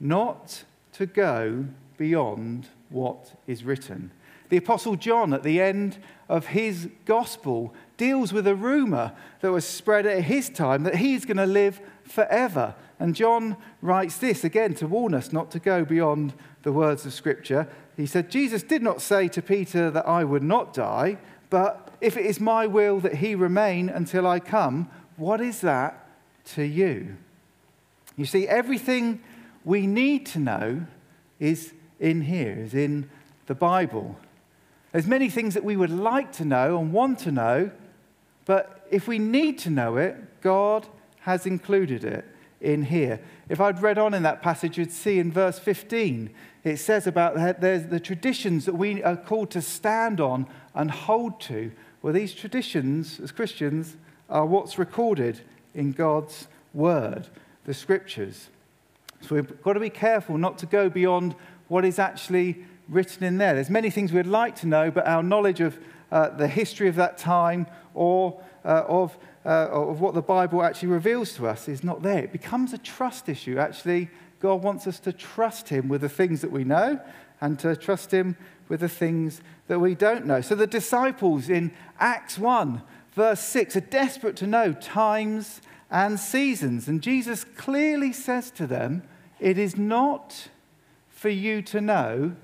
not 0.01 0.65
to 0.95 1.05
go 1.05 1.67
beyond 1.99 2.69
what 2.89 3.35
is 3.47 3.63
written. 3.63 4.11
The 4.49 4.57
Apostle 4.57 4.97
John, 4.97 5.33
at 5.33 5.43
the 5.43 5.61
end 5.61 5.99
of 6.29 6.49
his 6.49 6.89
gospel, 7.05 7.75
deals 7.97 8.33
with 8.33 8.47
a 8.47 8.55
rumor 8.55 9.13
that 9.41 9.53
was 9.53 9.67
spread 9.67 10.07
at 10.07 10.25
his 10.25 10.49
time 10.49 10.85
that 10.85 10.97
he's 10.97 11.25
going 11.25 11.37
to 11.37 11.47
live 11.47 11.81
forever. 12.05 12.75
And 12.99 13.15
John 13.15 13.57
writes 13.83 14.19
this 14.19 14.45
again 14.45 14.75
to 14.75 14.87
warn 14.87 15.15
us 15.15 15.33
not 15.33 15.51
to 15.53 15.59
go 15.59 15.85
beyond 15.85 16.33
the 16.63 16.73
words 16.73 17.07
of 17.07 17.13
Scripture. 17.13 17.69
He 17.97 18.07
said, 18.07 18.31
Jesus 18.31 18.63
did 18.63 18.83
not 18.83 19.03
say 19.03 19.29
to 19.29 19.43
Peter 19.43 19.91
that 19.91 20.09
I 20.09 20.25
would 20.25 20.43
not 20.43 20.73
die, 20.73 21.19
but 21.51 21.93
if 22.01 22.17
it 22.17 22.27
is 22.27 22.41
my 22.41 22.67
will 22.67 23.01
that 23.01 23.17
he 23.17 23.35
remain 23.35 23.89
until 23.89 24.27
I 24.27 24.41
come, 24.41 24.89
what 25.17 25.41
is 25.41 25.61
that 25.63 26.07
to 26.55 26.63
you? 26.63 27.17
You 28.17 28.25
see, 28.25 28.49
everything 28.49 29.21
we 29.65 29.87
need 29.87 30.27
to 30.27 30.39
know 30.39 30.87
is 31.39 31.73
in 32.01 32.23
here, 32.23 32.57
is 32.59 32.75
in 32.75 33.11
the 33.47 33.55
Bible. 33.55 34.17
There's 34.93 35.07
many 35.07 35.29
things 35.29 35.55
that 35.55 35.65
we 35.65 35.77
would 35.77 35.91
like 35.91 36.33
to 36.33 36.45
know 36.45 36.79
and 36.79 36.93
want 36.93 37.19
to 37.21 37.33
know, 37.33 37.71
but 38.47 38.87
if 38.91 39.07
we 39.07 39.19
need 39.19 39.59
to 39.61 39.71
know 39.71 39.97
it, 39.97 40.41
God 40.41 40.87
has 41.21 41.45
included 41.45 42.05
it 42.05 42.25
in 42.61 42.85
here. 42.85 43.21
If 43.49 43.61
I'd 43.61 43.83
read 43.83 43.99
on 43.99 44.15
in 44.15 44.23
that 44.23 44.43
passage, 44.43 44.79
you'd 44.79 44.93
see 44.93 45.19
in 45.19 45.31
verse 45.31 45.59
15, 45.59 46.31
it 46.65 46.79
says 46.79 47.07
about 47.07 47.35
the 47.61 48.01
traditions 48.03 48.65
that 48.65 48.75
we 48.75 49.03
are 49.03 49.17
called 49.17 49.51
to 49.51 49.63
stand 49.63 50.21
on 50.21 50.47
and 50.75 50.91
hold 50.91 51.41
to. 51.43 51.71
Well, 52.03 52.13
these 52.13 52.35
traditions, 52.35 53.21
as 53.21 53.31
Christians, 53.31 53.97
are 54.31 54.47
what's 54.47 54.79
recorded 54.79 55.41
in 55.75 55.93
God's 55.93 56.49
word, 56.73 57.29
the 57.65 57.75
scriptures. 57.75 58.49
So 59.21 59.35
we've 59.35 59.63
got 59.63 59.75
to 59.75 59.81
be 59.81 59.91
careful 59.91 60.39
not 60.39 60.59
to 60.59 60.67
go 60.67 60.89
beyond 60.89 61.35
what 61.69 61.85
is 61.85 61.99
actually 61.99 62.65
written 62.89 63.25
in 63.25 63.39
there. 63.39 63.55
There's 63.55 63.71
many 63.71 63.91
things 63.91 64.13
we'd 64.13 64.27
like 64.27 64.57
to 64.57 64.67
know, 64.67 64.91
but 64.91 65.07
our 65.07 65.23
knowledge 65.23 65.61
of 65.61 65.79
uh, 66.11 66.31
the 66.31 66.49
history 66.49 66.89
of 66.89 66.97
that 66.97 67.19
time 67.19 67.67
or 67.95 68.41
uh, 68.65 68.85
of, 68.89 69.17
uh, 69.45 69.69
of 69.71 70.01
what 70.01 70.15
the 70.15 70.23
Bible 70.23 70.63
actually 70.63 70.89
reveals 70.89 71.35
to 71.35 71.47
us 71.47 71.69
is 71.69 71.85
not 71.85 72.03
there. 72.03 72.25
It 72.25 72.33
becomes 72.33 72.73
a 72.73 72.79
trust 72.79 73.29
issue. 73.29 73.59
Actually, 73.59 74.09
God 74.41 74.63
wants 74.63 74.87
us 74.87 74.99
to 75.01 75.13
trust 75.13 75.69
Him 75.69 75.89
with 75.89 76.01
the 76.01 76.09
things 76.09 76.41
that 76.41 76.51
we 76.51 76.65
know 76.65 77.01
and 77.41 77.59
to 77.61 77.77
trust 77.77 78.11
Him 78.13 78.37
with 78.69 78.81
the 78.81 78.89
things 78.89 79.41
that 79.67 79.79
we 79.79 79.95
don't 79.95 80.27
know. 80.27 80.41
So 80.41 80.55
the 80.55 80.67
disciples 80.67 81.49
in 81.49 81.73
Acts 81.99 82.39
1, 82.39 82.83
verse 83.13 83.41
6, 83.41 83.77
are 83.77 83.81
desperate 83.81 84.37
to 84.37 84.47
know 84.47 84.73
times 84.73 85.61
and 85.91 86.19
seasons. 86.19 86.89
And 86.89 87.03
Jesus 87.03 87.45
clearly 87.45 88.13
says 88.13 88.51
to 88.53 88.67
them, 88.67 89.03
It 89.41 89.59
is 89.59 89.77
not 89.77 90.49
for 91.09 91.29
you 91.29 91.63
to 91.63 91.81
know 91.81 92.37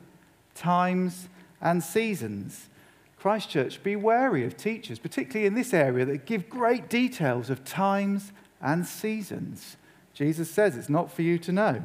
times 0.55 1.29
and 1.61 1.83
seasons. 1.83 2.69
Christchurch, 3.17 3.83
be 3.83 3.97
wary 3.97 4.45
of 4.45 4.57
teachers, 4.57 4.99
particularly 4.99 5.47
in 5.47 5.55
this 5.55 5.73
area, 5.73 6.05
that 6.05 6.27
give 6.27 6.51
great 6.51 6.91
details 6.91 7.49
of 7.49 7.65
times 7.65 8.33
and 8.61 8.87
seasons. 8.87 9.77
Jesus 10.13 10.51
says 10.51 10.77
it's 10.77 10.89
not 10.89 11.11
for 11.11 11.23
you 11.23 11.39
to 11.39 11.53
know. 11.53 11.83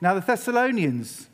Now, 0.00 0.14
the 0.14 0.20
Thessalonians 0.20 1.28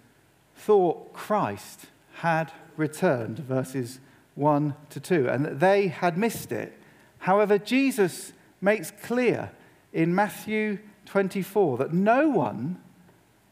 thought 0.54 1.12
Christ 1.12 1.86
had 2.14 2.52
returned, 2.76 3.38
verses 3.38 4.00
1 4.34 4.74
to 4.90 5.00
2, 5.00 5.28
and 5.28 5.44
that 5.44 5.60
they 5.60 5.88
had 5.88 6.16
missed 6.16 6.52
it. 6.52 6.78
However, 7.18 7.58
Jesus 7.58 8.32
makes 8.60 8.90
clear 8.90 9.50
in 9.92 10.14
Matthew 10.14 10.78
24 11.06 11.78
that 11.78 11.92
no 11.92 12.28
one 12.28 12.80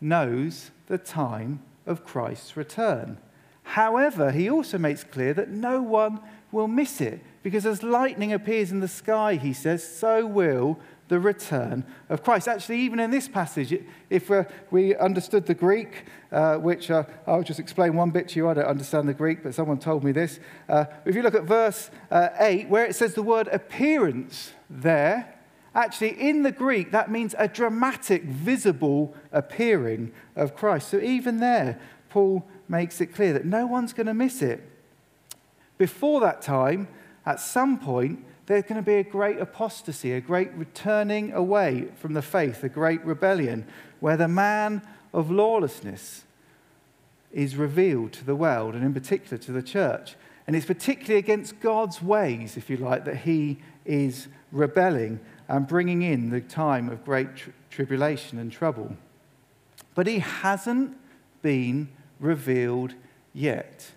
knows 0.01 0.71
the 0.87 0.99
time 0.99 1.61
of 1.87 2.05
Christ's 2.05 2.57
return. 2.57 3.19
However, 3.63 4.31
he 4.31 4.51
also 4.51 4.79
makes 4.79 5.05
clear 5.05 5.35
that 5.35 5.51
no 5.51 5.81
one 5.83 6.21
will 6.53 6.69
miss 6.69 7.01
it, 7.01 7.21
because 7.43 7.67
as 7.67 7.83
lightning 7.83 8.33
appears 8.33 8.71
in 8.71 8.81
the 8.81 8.89
sky, 8.89 9.35
he 9.35 9.53
says, 9.53 9.87
so 9.87 10.27
will 10.27 10.79
the 11.09 11.21
return 11.21 11.85
of 12.09 12.23
Christ. 12.23 12.49
Actually, 12.49 12.81
even 12.81 12.99
in 12.99 13.11
this 13.11 13.29
passage, 13.29 13.79
if 14.09 14.31
uh, 14.31 14.45
we 14.71 14.97
understood 14.97 15.47
the 15.47 15.55
Greek, 15.55 16.05
uh, 16.33 16.57
which 16.57 16.91
uh, 16.91 17.05
I'll 17.27 17.43
just 17.43 17.61
explain 17.61 17.95
one 17.95 18.11
bit 18.11 18.29
to 18.31 18.37
you, 18.37 18.49
I 18.49 18.55
don't 18.55 18.67
understand 18.67 19.09
the 19.09 19.15
Greek, 19.15 19.43
but 19.43 19.55
someone 19.55 19.79
told 19.79 20.05
me 20.05 20.13
this. 20.13 20.41
Uh, 20.69 20.87
if 21.05 21.15
you 21.15 21.23
look 21.23 21.35
at 21.35 21.45
verse 21.45 21.91
uh, 22.11 22.29
8, 22.39 22.69
where 22.69 22.87
it 22.87 22.95
says 22.97 23.15
the 23.15 23.23
word 23.23 23.49
appearance 23.49 24.53
there, 24.71 25.34
actually 25.75 26.21
in 26.21 26.43
the 26.43 26.53
Greek, 26.53 26.93
that 26.93 27.11
means 27.11 27.35
a 27.39 27.49
dramatic, 27.49 28.25
visible 28.25 29.15
appearing 29.33 30.13
of 30.37 30.55
Christ. 30.55 30.89
So 30.89 31.01
even 31.01 31.41
there, 31.41 31.81
Paul 32.09 32.45
makes 32.69 33.01
it 33.01 33.07
clear 33.07 33.33
that 33.33 33.45
no 33.45 33.67
one's 33.67 33.93
going 33.93 34.07
to 34.07 34.15
miss 34.15 34.41
it. 34.41 34.63
Before 35.77 36.21
that 36.21 36.43
time, 36.43 36.89
at 37.27 37.41
some 37.41 37.79
point, 37.79 38.25
there's 38.47 38.65
going 38.65 38.77
to 38.77 38.83
be 38.83 38.95
a 38.95 39.05
great 39.05 39.39
apostasy, 39.39 40.13
a 40.13 40.21
great 40.21 40.53
returning 40.55 41.33
away 41.33 41.89
from 41.97 42.13
the 42.13 42.23
faith, 42.23 42.63
a 42.63 42.69
great 42.69 43.05
rebellion, 43.05 43.67
where 44.01 44.17
the 44.17 44.29
man 44.29 44.83
of 45.13 45.31
lawlessness 45.31 46.25
is 47.33 47.57
revealed 47.57 48.13
to 48.13 48.25
the 48.25 48.37
world, 48.37 48.75
and 48.75 48.85
in 48.85 48.95
particular 48.95 49.39
to 49.39 49.51
the 49.51 49.63
church. 49.63 50.15
And 50.47 50.55
it's 50.55 50.67
particularly 50.67 51.19
against 51.19 51.59
God's 51.61 52.03
ways, 52.03 52.57
if 52.57 52.69
you 52.69 52.77
like, 52.77 53.07
that 53.07 53.19
he 53.19 53.59
is 53.85 54.29
rebelling 54.53 55.19
and 55.49 55.67
bringing 55.67 56.03
in 56.03 56.31
the 56.31 56.41
time 56.41 56.89
of 56.89 57.05
great 57.05 57.37
tri- 57.37 57.53
tribulation 57.71 58.39
and 58.39 58.51
trouble. 58.51 58.97
But 59.95 60.07
he 60.07 60.19
hasn't 60.21 60.97
been 61.43 61.89
revealed 62.21 62.95
yet. 63.33 63.93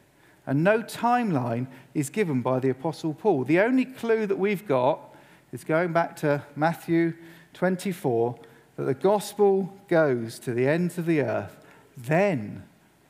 And 0.46 0.64
no 0.64 0.82
timeline 0.82 1.68
is 1.94 2.10
given 2.10 2.42
by 2.42 2.60
the 2.60 2.70
Apostle 2.70 3.14
Paul. 3.14 3.44
The 3.44 3.60
only 3.60 3.86
clue 3.86 4.26
that 4.26 4.40
we've 4.40 4.68
got 4.68 5.14
is 5.52 5.64
going 5.64 5.94
back 5.94 6.16
to 6.18 6.44
Matthew 6.56 7.14
24 7.54 8.40
that 8.78 8.84
the 8.84 8.94
gospel 8.94 9.74
goes 9.88 10.40
to 10.40 10.54
the 10.54 10.68
ends 10.68 10.98
of 10.98 11.06
the 11.06 11.22
earth. 11.22 11.58
Then 11.98 12.64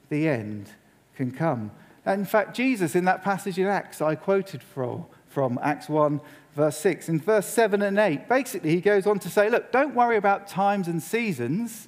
the 0.10 0.28
end 0.28 0.72
can 1.16 1.32
come. 1.32 1.72
And 2.06 2.22
in 2.22 2.26
fact, 2.26 2.56
Jesus, 2.56 2.96
in 2.96 3.06
that 3.06 3.24
passage 3.24 3.60
in 3.60 3.68
Acts 3.68 4.02
I 4.02 4.16
quoted 4.16 4.64
from, 4.64 5.06
from 5.30 5.60
Acts 5.62 5.90
1, 5.90 6.22
verse 6.56 6.78
6, 6.78 7.10
in 7.10 7.20
verse 7.20 7.48
7 7.48 7.82
and 7.82 8.00
8, 8.00 8.28
basically 8.28 8.72
he 8.72 8.82
goes 8.82 9.06
on 9.06 9.20
to 9.20 9.30
say, 9.30 9.50
Look, 9.50 9.72
don't 9.72 9.96
worry 9.96 10.18
about 10.18 10.48
times 10.48 10.88
and 10.88 11.02
seasons 11.02 11.88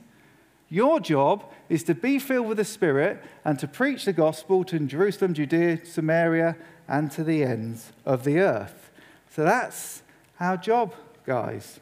Your 0.70 1.00
job 1.00 1.52
is 1.68 1.84
to 1.84 1.96
be 1.96 2.20
filled 2.20 2.48
with 2.48 2.58
the 2.58 2.66
Spirit 2.66 3.24
and 3.44 3.58
to 3.60 3.68
preach 3.68 4.06
the 4.06 4.14
gospel 4.14 4.64
to 4.66 4.80
Jerusalem, 4.80 5.34
Judea, 5.34 5.84
Samaria, 5.84 6.56
and 6.88 7.12
to 7.12 7.24
the 7.24 7.44
ends 7.44 7.92
of 8.06 8.24
the 8.24 8.40
earth. 8.40 8.92
So 9.32 9.44
that's 9.44 10.04
our 10.40 10.58
job, 10.58 10.94
guys. 11.26 11.80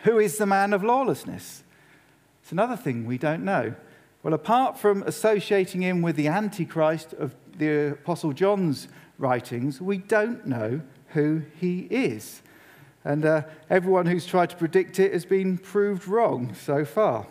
Who 0.00 0.18
is 0.18 0.38
the 0.38 0.46
man 0.46 0.72
of 0.72 0.82
lawlessness? 0.82 1.62
It's 2.42 2.52
another 2.52 2.76
thing 2.76 3.06
we 3.06 3.16
don't 3.16 3.44
know. 3.44 3.74
Well, 4.22 4.34
apart 4.34 4.78
from 4.78 5.02
associating 5.04 5.82
him 5.82 6.02
with 6.02 6.16
the 6.16 6.28
Antichrist 6.28 7.12
of 7.14 7.34
the 7.56 7.92
Apostle 7.92 8.32
John's 8.32 8.88
writings, 9.18 9.80
we 9.80 9.98
don't 9.98 10.46
know 10.46 10.80
who 11.08 11.42
he 11.60 11.80
is. 11.90 12.42
And 13.04 13.24
uh, 13.24 13.42
everyone 13.68 14.06
who's 14.06 14.26
tried 14.26 14.50
to 14.50 14.56
predict 14.56 14.98
it 14.98 15.12
has 15.12 15.24
been 15.24 15.58
proved 15.58 16.08
wrong 16.08 16.54
so 16.54 16.84
far. 16.84 17.26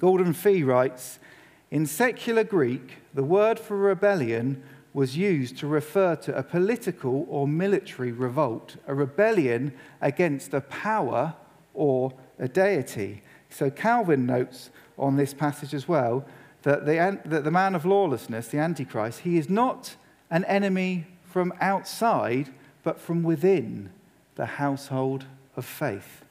Gordon 0.00 0.32
Fee 0.32 0.62
writes 0.62 1.18
In 1.70 1.86
secular 1.86 2.44
Greek, 2.44 2.98
the 3.12 3.24
word 3.24 3.58
for 3.60 3.76
rebellion 3.76 4.62
was 4.94 5.16
used 5.16 5.58
to 5.58 5.66
refer 5.66 6.16
to 6.16 6.36
a 6.36 6.42
political 6.42 7.26
or 7.28 7.46
military 7.46 8.12
revolt, 8.12 8.76
a 8.86 8.94
rebellion 8.94 9.72
against 10.00 10.54
a 10.54 10.60
power 10.62 11.34
or 11.74 12.12
a 12.38 12.48
deity. 12.48 13.22
So 13.50 13.70
Calvin 13.70 14.26
notes 14.26 14.70
on 14.98 15.16
this 15.16 15.34
passage 15.34 15.74
as 15.74 15.86
well 15.86 16.24
that 16.62 16.86
the, 16.86 17.20
that 17.24 17.44
the 17.44 17.50
man 17.50 17.74
of 17.74 17.84
lawlessness, 17.84 18.48
the 18.48 18.58
Antichrist, 18.58 19.20
he 19.20 19.38
is 19.38 19.48
not 19.48 19.96
an 20.30 20.44
enemy 20.44 21.06
from 21.24 21.52
outside, 21.60 22.52
but 22.82 23.00
from 23.00 23.22
within 23.22 23.90
the 24.34 24.46
household 24.46 25.24
of 25.56 25.64
faith. 25.64 26.24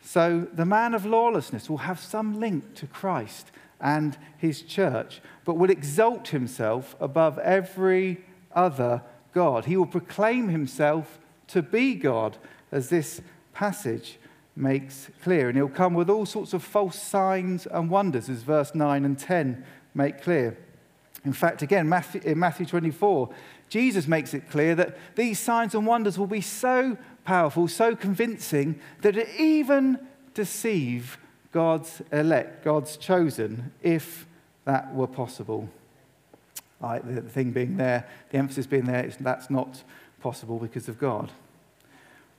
So 0.00 0.48
the 0.52 0.64
man 0.64 0.94
of 0.94 1.06
lawlessness 1.06 1.70
will 1.70 1.78
have 1.78 2.00
some 2.00 2.40
link 2.40 2.74
to 2.74 2.86
Christ 2.86 3.50
and 3.80 4.16
his 4.38 4.62
church, 4.62 5.20
but 5.44 5.56
will 5.56 5.70
exalt 5.70 6.28
himself 6.28 6.96
above 7.00 7.38
every 7.38 8.24
other 8.54 9.02
God. 9.32 9.64
He 9.66 9.76
will 9.76 9.86
proclaim 9.86 10.48
himself 10.48 11.18
to 11.48 11.62
be 11.62 11.94
God, 11.94 12.36
as 12.70 12.88
this 12.88 13.20
passage 13.52 14.18
makes 14.56 15.10
clear. 15.22 15.48
And 15.48 15.56
he'll 15.56 15.68
come 15.68 15.94
with 15.94 16.08
all 16.08 16.26
sorts 16.26 16.52
of 16.52 16.62
false 16.62 17.00
signs 17.00 17.66
and 17.66 17.90
wonders, 17.90 18.28
as 18.28 18.42
verse 18.42 18.74
9 18.74 19.04
and 19.04 19.18
10 19.18 19.64
make 19.94 20.22
clear. 20.22 20.56
In 21.24 21.32
fact, 21.32 21.62
again, 21.62 21.88
Matthew, 21.88 22.20
in 22.24 22.38
Matthew 22.38 22.66
24, 22.66 23.30
Jesus 23.68 24.08
makes 24.08 24.34
it 24.34 24.50
clear 24.50 24.74
that 24.74 24.96
these 25.14 25.38
signs 25.38 25.74
and 25.74 25.86
wonders 25.86 26.18
will 26.18 26.26
be 26.26 26.40
so 26.40 26.96
powerful, 27.24 27.68
so 27.68 27.94
convincing, 27.94 28.80
that 29.02 29.16
it 29.16 29.28
even 29.38 29.98
deceive 30.34 31.18
God's 31.52 32.02
elect, 32.10 32.64
God's 32.64 32.96
chosen, 32.96 33.72
if 33.82 34.26
that 34.64 34.92
were 34.94 35.06
possible. 35.06 35.68
Right, 36.80 37.02
the 37.06 37.22
thing 37.22 37.52
being 37.52 37.76
there, 37.76 38.08
the 38.30 38.38
emphasis 38.38 38.66
being 38.66 38.86
there, 38.86 39.08
that's 39.20 39.48
not 39.48 39.84
possible 40.20 40.58
because 40.58 40.88
of 40.88 40.98
God. 40.98 41.30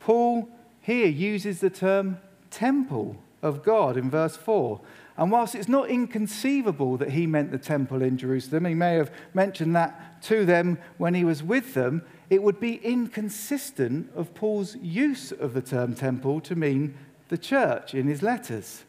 Paul 0.01 0.49
here 0.81 1.07
uses 1.07 1.61
the 1.61 1.69
term 1.69 2.17
temple 2.51 3.15
of 3.41 3.63
God 3.63 3.95
in 3.95 4.09
verse 4.09 4.35
4. 4.35 4.81
And 5.17 5.31
whilst 5.31 5.53
it's 5.53 5.67
not 5.67 5.89
inconceivable 5.89 6.97
that 6.97 7.11
he 7.11 7.27
meant 7.27 7.51
the 7.51 7.59
temple 7.59 8.01
in 8.01 8.17
Jerusalem, 8.17 8.65
he 8.65 8.73
may 8.73 8.95
have 8.95 9.11
mentioned 9.33 9.75
that 9.75 10.21
to 10.23 10.45
them 10.45 10.79
when 10.97 11.13
he 11.13 11.23
was 11.23 11.43
with 11.43 11.75
them, 11.75 12.03
it 12.29 12.41
would 12.41 12.59
be 12.59 12.75
inconsistent 12.77 14.11
of 14.15 14.33
Paul's 14.33 14.75
use 14.77 15.31
of 15.31 15.53
the 15.53 15.61
term 15.61 15.93
temple 15.93 16.41
to 16.41 16.55
mean 16.55 16.95
the 17.29 17.37
church 17.37 17.93
in 17.93 18.07
his 18.07 18.23
letters. 18.23 18.85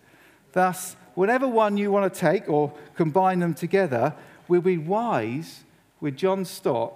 Thus, 0.53 0.97
whatever 1.15 1.47
one 1.47 1.77
you 1.77 1.91
want 1.91 2.13
to 2.13 2.21
take 2.21 2.49
or 2.49 2.73
combine 2.97 3.41
them 3.41 3.53
together, 3.53 4.15
we'll 4.49 4.63
be 4.63 4.79
wise 4.79 5.65
with 6.01 6.17
John 6.17 6.45
Stott 6.45 6.95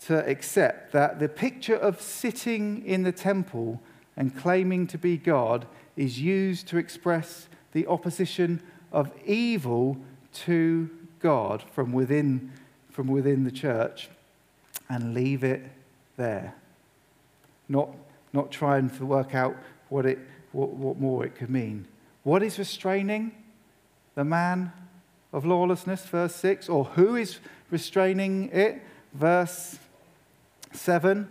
to 0.00 0.26
accept 0.28 0.92
that 0.92 1.18
the 1.18 1.28
picture 1.28 1.76
of 1.76 2.00
sitting 2.00 2.84
in 2.84 3.02
the 3.02 3.12
temple 3.12 3.80
and 4.16 4.36
claiming 4.36 4.86
to 4.88 4.98
be 4.98 5.16
God 5.16 5.66
is 5.96 6.20
used 6.20 6.66
to 6.68 6.78
express 6.78 7.48
the 7.72 7.86
opposition 7.86 8.62
of 8.92 9.12
evil 9.24 9.96
to 10.32 10.90
God 11.20 11.64
from 11.72 11.92
within, 11.92 12.52
from 12.90 13.06
within 13.06 13.44
the 13.44 13.50
church 13.50 14.08
and 14.88 15.14
leave 15.14 15.44
it 15.44 15.62
there. 16.16 16.54
Not, 17.68 17.90
not 18.32 18.50
trying 18.50 18.90
to 18.90 19.06
work 19.06 19.34
out 19.34 19.56
what, 19.88 20.06
it, 20.06 20.18
what, 20.52 20.70
what 20.70 20.98
more 20.98 21.24
it 21.24 21.36
could 21.36 21.50
mean. 21.50 21.86
What 22.22 22.42
is 22.42 22.58
restraining 22.58 23.32
the 24.14 24.24
man 24.24 24.72
of 25.32 25.44
lawlessness, 25.46 26.04
verse 26.06 26.34
6? 26.34 26.68
Or 26.68 26.84
who 26.84 27.16
is 27.16 27.38
restraining 27.70 28.50
it, 28.50 28.82
verse 29.14 29.78
7? 30.72 31.30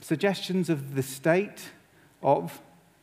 Suggestions 0.00 0.68
of 0.68 0.94
the 0.94 1.02
state 1.02 1.70
of 2.22 2.60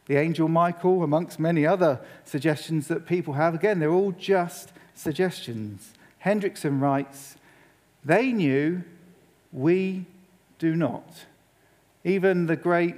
the 0.08 0.18
angel 0.18 0.48
Michael, 0.48 1.04
amongst 1.04 1.40
many 1.40 1.66
other 1.66 2.00
suggestions 2.26 2.88
that 2.88 3.06
people 3.06 3.34
have. 3.34 3.56
Again, 3.56 3.80
they're 3.80 3.92
all 3.92 4.12
just 4.12 4.74
suggestions. 4.96 5.94
Hendriksen 6.26 6.80
writes, 6.80 7.38
They 8.04 8.32
knew, 8.32 8.84
we 9.52 10.06
do 10.60 10.76
not. 10.76 11.26
Even 12.04 12.48
the 12.48 12.56
great 12.56 12.96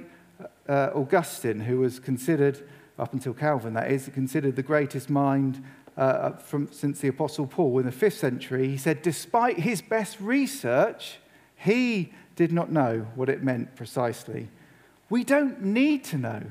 uh, 0.68 0.90
Augustine, 0.94 1.60
who 1.60 1.78
was 1.78 1.98
considered, 1.98 2.66
up 2.98 3.12
until 3.12 3.34
Calvin 3.34 3.74
that 3.74 3.90
is, 3.90 4.10
considered 4.12 4.56
the 4.56 4.62
greatest 4.62 5.10
mind 5.10 5.62
uh, 5.96 6.32
from, 6.32 6.70
since 6.72 7.00
the 7.00 7.08
Apostle 7.08 7.46
Paul 7.46 7.78
in 7.78 7.86
the 7.86 7.92
fifth 7.92 8.18
century, 8.18 8.68
he 8.68 8.76
said, 8.76 9.02
despite 9.02 9.60
his 9.60 9.80
best 9.80 10.20
research, 10.20 11.18
he 11.56 12.12
did 12.34 12.52
not 12.52 12.70
know 12.70 13.06
what 13.14 13.28
it 13.28 13.42
meant 13.42 13.74
precisely. 13.76 14.48
We 15.08 15.24
don't 15.24 15.62
need 15.62 16.04
to 16.04 16.18
know, 16.18 16.42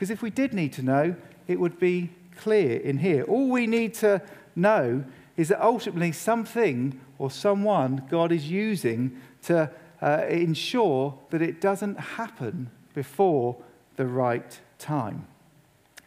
because 0.00 0.10
if 0.10 0.22
we 0.22 0.30
did 0.30 0.54
need 0.54 0.72
to 0.72 0.82
know, 0.82 1.14
it 1.46 1.60
would 1.60 1.78
be 1.78 2.08
clear 2.34 2.78
in 2.78 2.96
here. 2.96 3.22
All 3.24 3.50
we 3.50 3.66
need 3.66 3.92
to 3.96 4.22
know 4.56 5.04
is 5.36 5.48
that 5.48 5.62
ultimately 5.62 6.10
something 6.10 6.98
or 7.18 7.30
someone 7.30 8.06
God 8.08 8.32
is 8.32 8.50
using 8.50 9.20
to 9.42 9.70
uh, 10.00 10.24
ensure 10.26 11.18
that 11.28 11.42
it 11.42 11.60
doesn't 11.60 12.00
happen 12.00 12.70
before 12.94 13.58
the 13.96 14.06
right 14.06 14.58
time. 14.78 15.26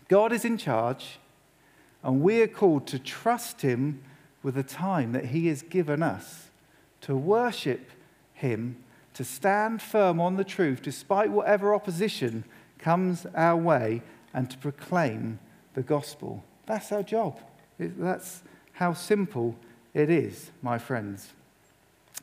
God 0.07 0.33
is 0.33 0.43
in 0.43 0.57
charge, 0.57 1.19
and 2.01 2.19
we 2.19 2.41
are 2.41 2.47
called 2.47 2.87
to 2.87 2.97
trust 2.97 3.61
Him 3.61 4.01
with 4.41 4.55
the 4.55 4.63
time 4.63 5.11
that 5.11 5.25
He 5.25 5.45
has 5.49 5.61
given 5.61 6.01
us, 6.01 6.49
to 7.01 7.15
worship 7.15 7.91
Him 8.33 8.77
to 9.13 9.23
stand 9.23 9.83
firm 9.83 10.19
on 10.19 10.35
the 10.37 10.43
truth 10.43 10.81
despite 10.81 11.29
whatever 11.29 11.75
opposition 11.75 12.43
comes 12.83 13.25
our 13.33 13.55
way 13.57 14.01
and 14.33 14.51
to 14.51 14.57
proclaim 14.57 15.39
the 15.73 15.81
gospel. 15.81 16.43
That's 16.65 16.91
our 16.91 17.01
job. 17.01 17.39
That's 17.79 18.43
how 18.73 18.93
simple 18.93 19.55
it 19.93 20.09
is, 20.09 20.51
my 20.61 20.77
friends. 20.77 21.29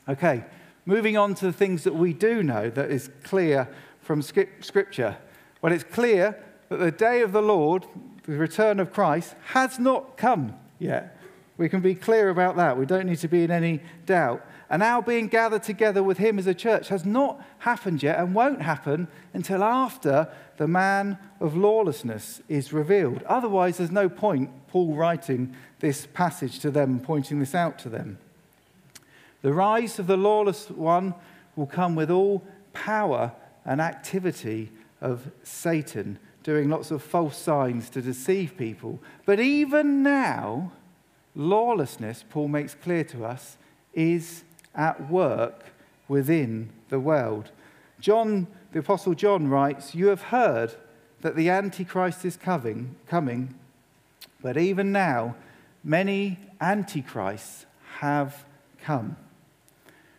Okay, 0.07 0.43
moving 0.85 1.17
on 1.17 1.35
to 1.35 1.45
the 1.45 1.53
things 1.53 1.83
that 1.83 1.95
we 1.95 2.13
do 2.13 2.43
know 2.43 2.69
that 2.69 2.91
is 2.91 3.09
clear 3.23 3.67
from 4.01 4.21
Scripture. 4.21 5.17
Well, 5.61 5.73
it's 5.73 5.83
clear 5.83 6.37
that 6.69 6.77
the 6.77 6.91
day 6.91 7.21
of 7.21 7.31
the 7.31 7.41
Lord, 7.41 7.85
the 8.23 8.33
return 8.33 8.79
of 8.79 8.93
Christ, 8.93 9.35
has 9.47 9.79
not 9.79 10.15
come 10.15 10.55
yet. 10.79 11.17
We 11.61 11.69
can 11.69 11.81
be 11.81 11.93
clear 11.93 12.29
about 12.29 12.55
that. 12.55 12.75
We 12.75 12.87
don't 12.87 13.05
need 13.05 13.19
to 13.19 13.27
be 13.27 13.43
in 13.43 13.51
any 13.51 13.81
doubt. 14.07 14.43
And 14.67 14.81
our 14.81 15.03
being 15.03 15.27
gathered 15.27 15.61
together 15.61 16.01
with 16.01 16.17
him 16.17 16.39
as 16.39 16.47
a 16.47 16.55
church 16.55 16.87
has 16.87 17.05
not 17.05 17.39
happened 17.59 18.01
yet 18.01 18.17
and 18.17 18.33
won't 18.33 18.63
happen 18.63 19.07
until 19.31 19.63
after 19.63 20.27
the 20.57 20.67
man 20.67 21.19
of 21.39 21.55
lawlessness 21.55 22.41
is 22.49 22.73
revealed. 22.73 23.21
Otherwise, 23.27 23.77
there's 23.77 23.91
no 23.91 24.09
point 24.09 24.49
Paul 24.69 24.95
writing 24.95 25.55
this 25.81 26.07
passage 26.07 26.57
to 26.61 26.71
them, 26.71 26.99
pointing 26.99 27.39
this 27.39 27.53
out 27.53 27.77
to 27.79 27.89
them. 27.89 28.17
The 29.43 29.53
rise 29.53 29.99
of 29.99 30.07
the 30.07 30.17
lawless 30.17 30.67
one 30.67 31.13
will 31.55 31.67
come 31.67 31.95
with 31.95 32.09
all 32.09 32.43
power 32.73 33.33
and 33.65 33.79
activity 33.79 34.71
of 34.99 35.29
Satan, 35.43 36.17
doing 36.41 36.69
lots 36.71 36.89
of 36.89 37.03
false 37.03 37.37
signs 37.37 37.87
to 37.91 38.01
deceive 38.01 38.57
people. 38.57 38.99
But 39.27 39.39
even 39.39 40.01
now, 40.01 40.71
lawlessness, 41.35 42.23
Paul 42.29 42.47
makes 42.47 42.75
clear 42.75 43.03
to 43.05 43.25
us, 43.25 43.57
is 43.93 44.43
at 44.75 45.09
work 45.09 45.65
within 46.07 46.69
the 46.89 46.99
world. 46.99 47.51
John, 47.99 48.47
the 48.71 48.79
Apostle 48.79 49.13
John 49.13 49.47
writes, 49.47 49.95
You 49.95 50.07
have 50.07 50.23
heard 50.23 50.75
that 51.21 51.35
the 51.35 51.49
Antichrist 51.49 52.25
is 52.25 52.35
coming, 52.35 52.95
coming, 53.07 53.55
but 54.41 54.57
even 54.57 54.91
now 54.91 55.35
many 55.83 56.39
Antichrists 56.59 57.65
have 57.99 58.45
come. 58.81 59.17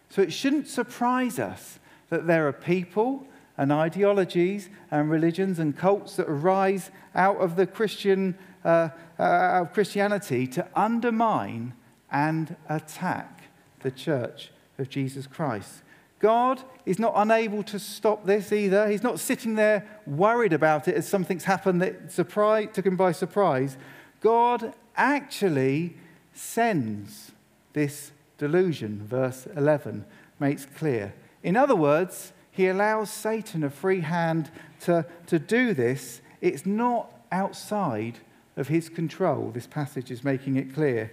So 0.08 0.22
it 0.22 0.32
shouldn't 0.32 0.68
surprise 0.68 1.38
us 1.38 1.78
that 2.10 2.26
there 2.26 2.46
are 2.46 2.52
people 2.52 3.26
and 3.56 3.72
ideologies 3.72 4.68
and 4.90 5.10
religions 5.10 5.58
and 5.58 5.76
cults 5.76 6.16
that 6.16 6.28
arise 6.28 6.90
out 7.14 7.38
of 7.38 7.56
the 7.56 7.66
Christian, 7.66 8.36
uh, 8.64 8.88
uh, 9.18 9.60
of 9.62 9.72
Christianity 9.72 10.46
to 10.48 10.66
undermine 10.74 11.74
and 12.10 12.56
attack 12.68 13.44
the 13.80 13.90
church 13.90 14.50
of 14.78 14.88
Jesus 14.88 15.26
Christ. 15.26 15.82
God 16.18 16.62
is 16.86 17.00
not 17.00 17.14
unable 17.16 17.64
to 17.64 17.78
stop 17.78 18.24
this 18.24 18.52
either. 18.52 18.88
He's 18.88 19.02
not 19.02 19.18
sitting 19.18 19.56
there 19.56 19.88
worried 20.06 20.52
about 20.52 20.86
it 20.86 20.94
as 20.94 21.08
something's 21.08 21.44
happened 21.44 21.82
that 21.82 22.12
surprise, 22.12 22.68
took 22.72 22.86
him 22.86 22.96
by 22.96 23.10
surprise. 23.10 23.76
God 24.20 24.72
actually 24.96 25.96
sends 26.32 27.32
this 27.72 28.12
delusion, 28.38 29.04
verse 29.04 29.48
11 29.56 30.04
makes 30.38 30.64
clear. 30.64 31.12
In 31.42 31.56
other 31.56 31.76
words, 31.76 32.32
he 32.52 32.68
allows 32.68 33.10
Satan 33.10 33.64
a 33.64 33.70
free 33.70 34.00
hand 34.00 34.50
to, 34.80 35.06
to 35.26 35.38
do 35.38 35.74
this. 35.74 36.20
It's 36.40 36.66
not 36.66 37.12
outside 37.32 38.18
of 38.56 38.68
his 38.68 38.88
control. 38.88 39.50
This 39.50 39.66
passage 39.66 40.10
is 40.10 40.24
making 40.24 40.56
it 40.56 40.74
clear. 40.74 41.12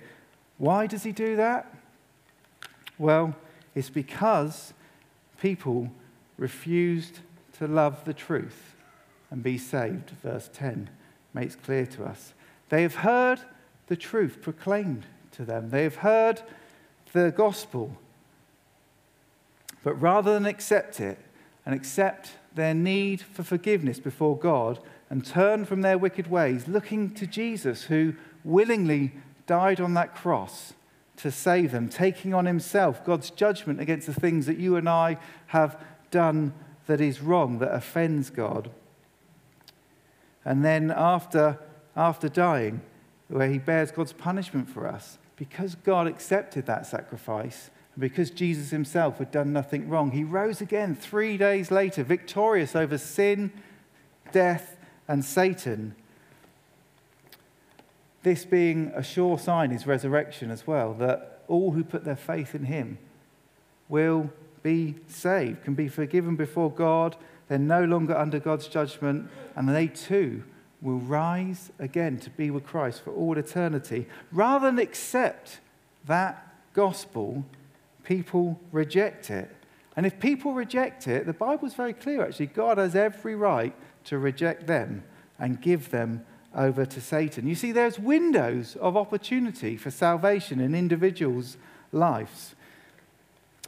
Why 0.57 0.87
does 0.87 1.03
he 1.03 1.11
do 1.11 1.35
that? 1.37 1.73
Well, 2.97 3.35
it's 3.75 3.89
because 3.89 4.73
people 5.39 5.89
refused 6.37 7.19
to 7.57 7.67
love 7.67 8.03
the 8.05 8.13
truth 8.13 8.75
and 9.31 9.41
be 9.41 9.57
saved. 9.57 10.11
Verse 10.21 10.49
10 10.53 10.89
makes 11.33 11.55
clear 11.55 11.85
to 11.85 12.05
us. 12.05 12.33
They 12.69 12.81
have 12.81 12.95
heard 12.95 13.39
the 13.87 13.95
truth 13.95 14.41
proclaimed 14.41 15.05
to 15.31 15.45
them, 15.45 15.69
they 15.69 15.83
have 15.83 15.97
heard 15.97 16.41
the 17.13 17.31
gospel. 17.31 17.95
But 19.83 19.93
rather 19.93 20.33
than 20.33 20.45
accept 20.45 20.99
it 20.99 21.17
and 21.65 21.73
accept 21.73 22.31
their 22.53 22.73
need 22.73 23.21
for 23.21 23.43
forgiveness 23.43 23.99
before 23.99 24.37
God 24.37 24.79
and 25.09 25.25
turn 25.25 25.65
from 25.65 25.81
their 25.81 25.97
wicked 25.97 26.27
ways, 26.27 26.67
looking 26.67 27.13
to 27.15 27.25
Jesus, 27.25 27.83
who 27.83 28.13
willingly 28.43 29.13
died 29.47 29.81
on 29.81 29.93
that 29.95 30.15
cross 30.15 30.73
to 31.17 31.31
save 31.31 31.71
them, 31.71 31.89
taking 31.89 32.33
on 32.33 32.45
himself 32.45 33.03
God's 33.03 33.29
judgment 33.29 33.81
against 33.81 34.07
the 34.07 34.13
things 34.13 34.45
that 34.45 34.57
you 34.57 34.75
and 34.75 34.87
I 34.87 35.17
have 35.47 35.81
done 36.11 36.53
that 36.85 37.01
is 37.01 37.21
wrong, 37.21 37.59
that 37.59 37.73
offends 37.73 38.29
God. 38.29 38.69
And 40.45 40.63
then 40.63 40.91
after, 40.95 41.59
after 41.95 42.29
dying, 42.29 42.81
where 43.27 43.49
he 43.49 43.57
bears 43.57 43.91
God's 43.91 44.13
punishment 44.13 44.69
for 44.69 44.87
us, 44.87 45.17
because 45.35 45.75
God 45.75 46.07
accepted 46.07 46.65
that 46.65 46.85
sacrifice, 46.85 47.69
and 47.95 48.01
because 48.01 48.31
Jesus 48.31 48.71
himself 48.71 49.17
had 49.17 49.31
done 49.31 49.51
nothing 49.51 49.89
wrong, 49.89 50.11
he 50.11 50.23
rose 50.23 50.61
again 50.61 50.95
three 50.95 51.37
days 51.37 51.69
later, 51.69 52.03
victorious 52.03 52.75
over 52.75 52.97
sin, 52.97 53.51
death, 54.31 54.77
and 55.09 55.25
Satan 55.25 55.95
this 58.23 58.45
being 58.45 58.91
a 58.95 59.03
sure 59.03 59.39
sign 59.39 59.71
is 59.71 59.87
resurrection 59.87 60.51
as 60.51 60.67
well, 60.67 60.93
that 60.95 61.43
all 61.47 61.71
who 61.71 61.83
put 61.83 62.03
their 62.03 62.15
faith 62.15 62.53
in 62.53 62.65
him 62.65 62.97
will 63.87 64.29
be 64.61 64.95
saved, 65.07 65.63
can 65.63 65.73
be 65.73 65.87
forgiven 65.87 66.35
before 66.35 66.69
God. 66.69 67.15
They're 67.47 67.57
no 67.57 67.85
longer 67.85 68.15
under 68.15 68.39
God's 68.39 68.67
judgment, 68.67 69.29
and 69.55 69.69
they 69.69 69.87
too 69.87 70.43
will 70.81 70.99
rise 70.99 71.71
again 71.79 72.17
to 72.19 72.29
be 72.29 72.51
with 72.51 72.65
Christ 72.65 73.01
for 73.03 73.11
all 73.11 73.37
eternity. 73.37 74.05
Rather 74.31 74.67
than 74.67 74.79
accept 74.79 75.59
that 76.05 76.53
gospel, 76.73 77.45
people 78.03 78.59
reject 78.71 79.29
it. 79.29 79.49
And 79.95 80.05
if 80.05 80.19
people 80.19 80.53
reject 80.53 81.07
it, 81.07 81.25
the 81.25 81.33
Bible's 81.33 81.73
very 81.73 81.93
clear 81.93 82.25
actually. 82.25 82.47
God 82.47 82.77
has 82.77 82.95
every 82.95 83.35
right 83.35 83.73
to 84.05 84.17
reject 84.17 84.67
them 84.67 85.03
and 85.37 85.61
give 85.61 85.91
them 85.91 86.25
over 86.55 86.85
to 86.85 86.99
Satan. 86.99 87.47
You 87.47 87.55
see, 87.55 87.71
there's 87.71 87.99
windows 87.99 88.75
of 88.77 88.97
opportunity 88.97 89.77
for 89.77 89.91
salvation 89.91 90.59
in 90.59 90.73
individuals' 90.73 91.57
lives. 91.91 92.55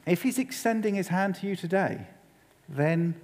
If 0.06 0.24
he's 0.24 0.40
extending 0.40 0.96
his 0.96 1.10
hand 1.10 1.36
to 1.36 1.48
you 1.48 1.56
today, 1.56 2.08
then 2.68 3.16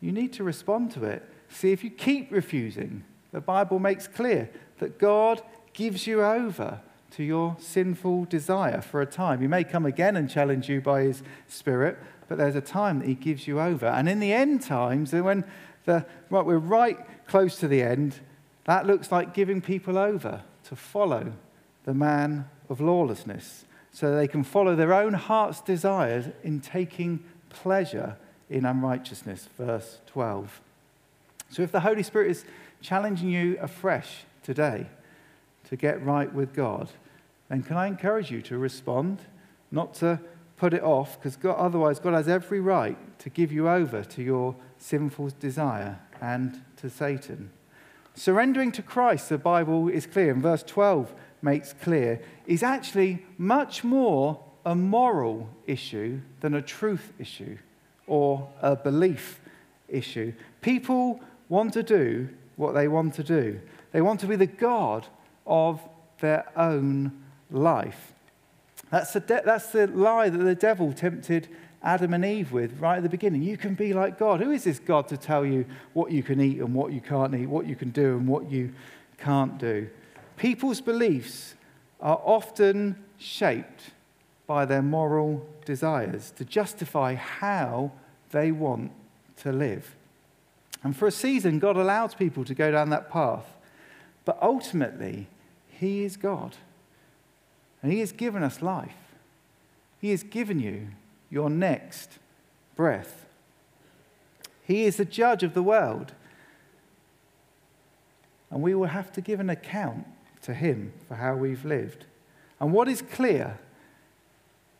you 0.00 0.12
need 0.12 0.32
to 0.34 0.44
respond 0.44 0.90
to 0.92 1.04
it. 1.04 1.22
See, 1.48 1.72
if 1.72 1.82
you 1.82 1.90
keep 1.90 2.30
refusing, 2.30 3.04
the 3.32 3.40
Bible 3.40 3.78
makes 3.78 4.06
clear 4.06 4.50
that 4.78 4.98
God 4.98 5.42
gives 5.72 6.06
you 6.06 6.22
over 6.22 6.80
to 7.12 7.22
your 7.22 7.56
sinful 7.58 8.26
desire 8.26 8.80
for 8.80 9.00
a 9.00 9.06
time. 9.06 9.40
He 9.40 9.46
may 9.46 9.64
come 9.64 9.86
again 9.86 10.16
and 10.16 10.28
challenge 10.28 10.68
you 10.68 10.80
by 10.80 11.02
his 11.02 11.22
Spirit, 11.48 11.98
but 12.28 12.36
there's 12.36 12.56
a 12.56 12.60
time 12.60 12.98
that 12.98 13.08
he 13.08 13.14
gives 13.14 13.46
you 13.46 13.60
over. 13.60 13.86
And 13.86 14.08
in 14.08 14.20
the 14.20 14.32
end 14.32 14.60
times, 14.62 15.12
when 15.12 15.44
the, 15.86 16.04
right, 16.28 16.44
we're 16.44 16.58
right 16.58 16.98
close 17.26 17.56
to 17.60 17.68
the 17.68 17.82
end, 17.82 18.20
that 18.64 18.86
looks 18.86 19.10
like 19.10 19.32
giving 19.32 19.60
people 19.60 19.96
over 19.96 20.42
to 20.64 20.76
follow 20.76 21.32
the 21.84 21.94
man 21.94 22.48
of 22.68 22.80
lawlessness 22.80 23.64
so 23.92 24.14
they 24.14 24.28
can 24.28 24.44
follow 24.44 24.76
their 24.76 24.92
own 24.92 25.14
heart's 25.14 25.62
desires 25.62 26.26
in 26.42 26.60
taking 26.60 27.24
pleasure 27.48 28.16
in 28.50 28.66
unrighteousness. 28.66 29.48
Verse 29.56 30.00
12. 30.08 30.60
So 31.48 31.62
if 31.62 31.72
the 31.72 31.80
Holy 31.80 32.02
Spirit 32.02 32.30
is 32.30 32.44
challenging 32.82 33.30
you 33.30 33.56
afresh 33.60 34.24
today 34.42 34.86
to 35.68 35.76
get 35.76 36.04
right 36.04 36.32
with 36.32 36.54
God, 36.54 36.90
then 37.48 37.62
can 37.62 37.76
I 37.76 37.86
encourage 37.86 38.30
you 38.30 38.42
to 38.42 38.58
respond, 38.58 39.20
not 39.70 39.94
to 39.94 40.20
put 40.56 40.72
it 40.72 40.82
off, 40.82 41.20
because 41.20 41.38
otherwise 41.44 41.98
God 41.98 42.14
has 42.14 42.28
every 42.28 42.60
right 42.60 42.96
to 43.18 43.30
give 43.30 43.52
you 43.52 43.68
over 43.68 44.02
to 44.02 44.22
your 44.22 44.56
sinful 44.78 45.30
desire 45.38 45.98
and 46.20 46.62
to 46.76 46.88
Satan. 46.88 47.50
Surrendering 48.14 48.72
to 48.72 48.82
Christ, 48.82 49.28
the 49.28 49.38
Bible 49.38 49.88
is 49.88 50.06
clear, 50.06 50.32
and 50.32 50.42
verse 50.42 50.62
12 50.62 51.14
makes 51.42 51.74
clear, 51.74 52.20
is 52.46 52.62
actually 52.62 53.24
much 53.36 53.84
more 53.84 54.42
a 54.64 54.74
moral 54.74 55.48
issue 55.66 56.20
than 56.40 56.54
a 56.54 56.62
truth 56.62 57.12
issue 57.18 57.58
or 58.06 58.48
a 58.62 58.74
belief 58.74 59.40
issue. 59.88 60.32
People 60.60 61.20
want 61.48 61.74
to 61.74 61.82
do 61.82 62.28
what 62.56 62.72
they 62.72 62.88
want 62.88 63.14
to 63.14 63.22
do, 63.22 63.60
they 63.92 64.00
want 64.00 64.18
to 64.20 64.26
be 64.26 64.36
the 64.36 64.46
God 64.46 65.06
of 65.46 65.80
their 66.20 66.46
own 66.56 67.12
life. 67.50 68.12
That's 68.96 69.12
the, 69.12 69.20
de- 69.20 69.42
that's 69.44 69.72
the 69.72 69.88
lie 69.88 70.30
that 70.30 70.38
the 70.38 70.54
devil 70.54 70.90
tempted 70.90 71.48
Adam 71.82 72.14
and 72.14 72.24
Eve 72.24 72.50
with 72.50 72.80
right 72.80 72.96
at 72.96 73.02
the 73.02 73.10
beginning. 73.10 73.42
You 73.42 73.58
can 73.58 73.74
be 73.74 73.92
like 73.92 74.18
God. 74.18 74.40
Who 74.40 74.50
is 74.50 74.64
this 74.64 74.78
God 74.78 75.06
to 75.08 75.18
tell 75.18 75.44
you 75.44 75.66
what 75.92 76.12
you 76.12 76.22
can 76.22 76.40
eat 76.40 76.60
and 76.60 76.74
what 76.74 76.94
you 76.94 77.02
can't 77.02 77.34
eat, 77.34 77.44
what 77.44 77.66
you 77.66 77.76
can 77.76 77.90
do 77.90 78.16
and 78.16 78.26
what 78.26 78.50
you 78.50 78.72
can't 79.18 79.58
do? 79.58 79.90
People's 80.38 80.80
beliefs 80.80 81.56
are 82.00 82.18
often 82.24 82.96
shaped 83.18 83.90
by 84.46 84.64
their 84.64 84.80
moral 84.80 85.46
desires 85.66 86.30
to 86.30 86.46
justify 86.46 87.16
how 87.16 87.92
they 88.30 88.50
want 88.50 88.92
to 89.42 89.52
live. 89.52 89.94
And 90.82 90.96
for 90.96 91.06
a 91.06 91.12
season, 91.12 91.58
God 91.58 91.76
allows 91.76 92.14
people 92.14 92.46
to 92.46 92.54
go 92.54 92.70
down 92.70 92.88
that 92.88 93.10
path. 93.10 93.44
But 94.24 94.38
ultimately, 94.40 95.26
He 95.68 96.02
is 96.02 96.16
God. 96.16 96.56
And 97.86 97.92
He 97.92 98.00
has 98.00 98.10
given 98.10 98.42
us 98.42 98.62
life. 98.62 99.14
He 100.00 100.10
has 100.10 100.24
given 100.24 100.58
you 100.58 100.88
your 101.30 101.48
next 101.48 102.18
breath. 102.74 103.26
He 104.64 104.86
is 104.86 104.96
the 104.96 105.04
judge 105.04 105.44
of 105.44 105.54
the 105.54 105.62
world. 105.62 106.12
And 108.50 108.60
we 108.60 108.74
will 108.74 108.88
have 108.88 109.12
to 109.12 109.20
give 109.20 109.38
an 109.38 109.48
account 109.48 110.04
to 110.42 110.52
him 110.52 110.94
for 111.06 111.14
how 111.14 111.36
we've 111.36 111.64
lived. 111.64 112.06
And 112.58 112.72
what 112.72 112.88
is 112.88 113.02
clear 113.02 113.60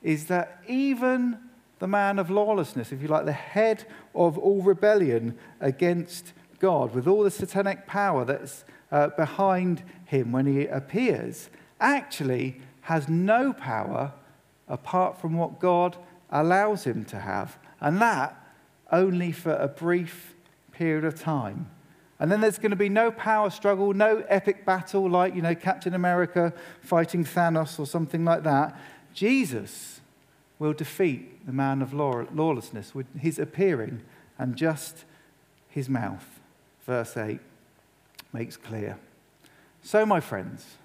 is 0.02 0.24
that 0.24 0.60
even 0.66 1.38
the 1.78 1.86
man 1.86 2.18
of 2.18 2.28
lawlessness, 2.28 2.90
if 2.90 3.00
you 3.00 3.06
like, 3.06 3.24
the 3.24 3.30
head 3.30 3.84
of 4.16 4.36
all 4.36 4.62
rebellion 4.62 5.38
against 5.60 6.32
God, 6.58 6.92
with 6.92 7.06
all 7.06 7.22
the 7.22 7.30
satanic 7.30 7.86
power 7.86 8.24
that's 8.24 8.64
uh, 8.90 9.10
behind 9.10 9.84
him 10.06 10.32
when 10.32 10.46
he 10.46 10.66
appears, 10.66 11.50
actually 11.80 12.60
has 12.86 13.08
no 13.08 13.52
power 13.52 14.12
apart 14.68 15.20
from 15.20 15.36
what 15.36 15.58
God 15.58 15.96
allows 16.30 16.84
him 16.84 17.04
to 17.06 17.18
have, 17.18 17.58
and 17.80 18.00
that 18.00 18.40
only 18.92 19.32
for 19.32 19.54
a 19.54 19.66
brief 19.66 20.34
period 20.70 21.04
of 21.04 21.18
time. 21.18 21.68
And 22.20 22.30
then 22.30 22.40
there's 22.40 22.58
going 22.58 22.70
to 22.70 22.76
be 22.76 22.88
no 22.88 23.10
power 23.10 23.50
struggle, 23.50 23.92
no 23.92 24.24
epic 24.28 24.64
battle 24.64 25.10
like, 25.10 25.34
you 25.34 25.42
know, 25.42 25.56
Captain 25.56 25.94
America 25.94 26.52
fighting 26.80 27.24
Thanos 27.24 27.80
or 27.80 27.86
something 27.86 28.24
like 28.24 28.44
that. 28.44 28.78
Jesus 29.12 30.00
will 30.60 30.72
defeat 30.72 31.44
the 31.44 31.52
man 31.52 31.82
of 31.82 31.92
lawlessness 31.92 32.94
with 32.94 33.06
his 33.18 33.40
appearing 33.40 34.00
and 34.38 34.54
just 34.54 35.04
his 35.68 35.88
mouth. 35.88 36.38
Verse 36.86 37.16
8 37.16 37.40
makes 38.32 38.56
clear. 38.56 38.96
So, 39.82 40.06
my 40.06 40.20
friends, 40.20 40.76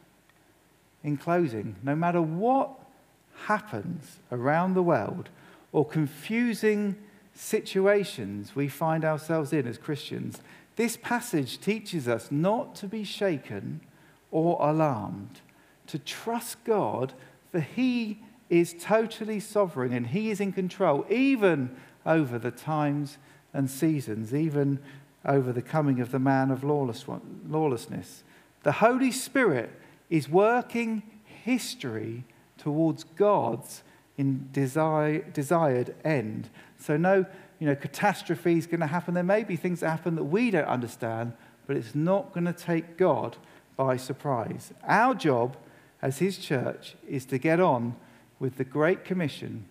in 1.03 1.17
closing, 1.17 1.75
no 1.83 1.95
matter 1.95 2.21
what 2.21 2.71
happens 3.45 4.19
around 4.31 4.73
the 4.73 4.83
world 4.83 5.29
or 5.71 5.85
confusing 5.85 6.95
situations 7.33 8.55
we 8.55 8.67
find 8.67 9.03
ourselves 9.03 9.53
in 9.53 9.67
as 9.67 9.77
Christians, 9.77 10.41
this 10.75 10.97
passage 10.97 11.59
teaches 11.59 12.07
us 12.07 12.31
not 12.31 12.75
to 12.75 12.87
be 12.87 13.03
shaken 13.03 13.81
or 14.31 14.57
alarmed, 14.59 15.41
to 15.87 15.99
trust 15.99 16.63
God, 16.63 17.13
for 17.51 17.59
He 17.59 18.19
is 18.49 18.75
totally 18.79 19.39
sovereign 19.39 19.93
and 19.93 20.07
He 20.07 20.29
is 20.29 20.39
in 20.39 20.51
control, 20.51 21.05
even 21.09 21.75
over 22.05 22.39
the 22.39 22.51
times 22.51 23.17
and 23.53 23.69
seasons, 23.69 24.33
even 24.33 24.79
over 25.25 25.51
the 25.51 25.61
coming 25.61 25.99
of 25.99 26.11
the 26.11 26.19
man 26.19 26.51
of 26.51 26.63
lawlessness. 26.63 28.23
The 28.63 28.71
Holy 28.73 29.11
Spirit 29.11 29.71
is 30.11 30.29
working 30.29 31.01
history 31.25 32.23
towards 32.59 33.03
God's 33.03 33.81
in 34.17 34.49
desire, 34.51 35.21
desired 35.33 35.95
end. 36.05 36.49
So, 36.77 36.97
no 36.97 37.25
you 37.61 37.67
know, 37.67 37.75
catastrophe 37.75 38.57
is 38.57 38.65
going 38.65 38.79
to 38.79 38.87
happen. 38.87 39.13
There 39.13 39.21
may 39.21 39.43
be 39.43 39.55
things 39.55 39.81
that 39.81 39.91
happen 39.91 40.15
that 40.15 40.23
we 40.23 40.49
don't 40.49 40.65
understand, 40.65 41.33
but 41.67 41.77
it's 41.77 41.93
not 41.93 42.33
going 42.33 42.45
to 42.45 42.53
take 42.53 42.97
God 42.97 43.37
by 43.77 43.97
surprise. 43.97 44.73
Our 44.83 45.13
job 45.13 45.55
as 46.01 46.17
His 46.17 46.39
church 46.39 46.95
is 47.07 47.23
to 47.25 47.37
get 47.37 47.59
on 47.59 47.95
with 48.39 48.57
the 48.57 48.63
Great 48.63 49.05
Commission 49.05 49.65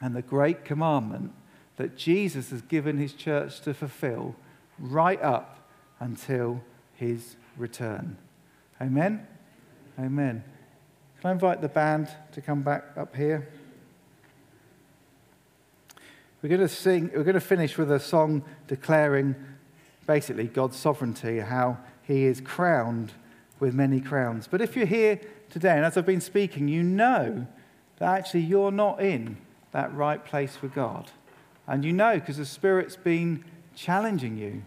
and 0.00 0.16
the 0.16 0.22
Great 0.22 0.64
Commandment 0.64 1.32
that 1.76 1.96
Jesus 1.96 2.50
has 2.50 2.62
given 2.62 2.98
His 2.98 3.12
church 3.12 3.60
to 3.60 3.72
fulfill 3.72 4.34
right 4.76 5.22
up 5.22 5.68
until 6.00 6.62
His 6.94 7.36
return. 7.56 8.16
Amen? 8.82 9.24
Amen. 9.98 10.42
Can 11.20 11.30
I 11.30 11.32
invite 11.32 11.60
the 11.60 11.68
band 11.68 12.08
to 12.32 12.40
come 12.40 12.62
back 12.62 12.84
up 12.96 13.14
here? 13.14 13.48
We're 16.42 16.48
going 16.48 16.60
to 16.60 16.68
sing, 16.68 17.10
we're 17.14 17.22
going 17.22 17.34
to 17.34 17.40
finish 17.40 17.78
with 17.78 17.90
a 17.92 18.00
song 18.00 18.44
declaring 18.66 19.36
basically 20.06 20.48
God's 20.48 20.76
sovereignty, 20.76 21.38
how 21.38 21.78
he 22.02 22.24
is 22.24 22.40
crowned 22.40 23.12
with 23.60 23.72
many 23.72 24.00
crowns. 24.00 24.48
But 24.48 24.60
if 24.60 24.76
you're 24.76 24.84
here 24.84 25.20
today, 25.48 25.76
and 25.76 25.84
as 25.84 25.96
I've 25.96 26.04
been 26.04 26.20
speaking, 26.20 26.66
you 26.66 26.82
know 26.82 27.46
that 27.98 28.18
actually 28.18 28.40
you're 28.40 28.72
not 28.72 29.00
in 29.00 29.38
that 29.70 29.94
right 29.94 30.22
place 30.24 30.60
with 30.60 30.74
God. 30.74 31.10
And 31.66 31.84
you 31.84 31.92
know 31.92 32.18
because 32.18 32.36
the 32.36 32.44
Spirit's 32.44 32.96
been 32.96 33.44
challenging 33.76 34.36
you 34.36 34.64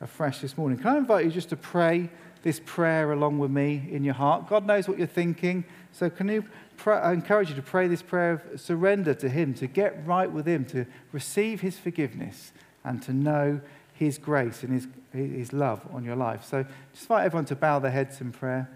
afresh 0.00 0.40
this 0.40 0.56
morning. 0.56 0.78
Can 0.78 0.88
I 0.88 0.96
invite 0.96 1.26
you 1.26 1.30
just 1.30 1.50
to 1.50 1.56
pray 1.56 2.10
this 2.42 2.60
prayer 2.64 3.12
along 3.12 3.38
with 3.38 3.50
me 3.50 3.88
in 3.90 4.04
your 4.04 4.14
heart? 4.14 4.48
God 4.48 4.66
knows 4.66 4.88
what 4.88 4.98
you're 4.98 5.06
thinking. 5.06 5.64
So 5.92 6.08
can 6.08 6.28
you 6.28 6.44
pray, 6.76 6.96
I 6.96 7.12
encourage 7.12 7.50
you 7.50 7.56
to 7.56 7.62
pray 7.62 7.88
this 7.88 8.02
prayer 8.02 8.32
of 8.32 8.60
surrender 8.60 9.14
to 9.14 9.28
Him, 9.28 9.54
to 9.54 9.66
get 9.66 10.06
right 10.06 10.30
with 10.30 10.46
Him, 10.46 10.64
to 10.66 10.86
receive 11.12 11.60
His 11.60 11.78
forgiveness, 11.78 12.52
and 12.84 13.02
to 13.02 13.12
know 13.12 13.60
His 13.94 14.18
grace 14.18 14.62
and 14.62 14.72
His, 14.72 14.86
His 15.12 15.52
love 15.52 15.82
on 15.92 16.04
your 16.04 16.16
life. 16.16 16.44
So 16.44 16.64
just 16.92 17.04
invite 17.04 17.26
everyone 17.26 17.44
to 17.46 17.56
bow 17.56 17.78
their 17.78 17.90
heads 17.90 18.20
in 18.20 18.32
prayer. 18.32 18.70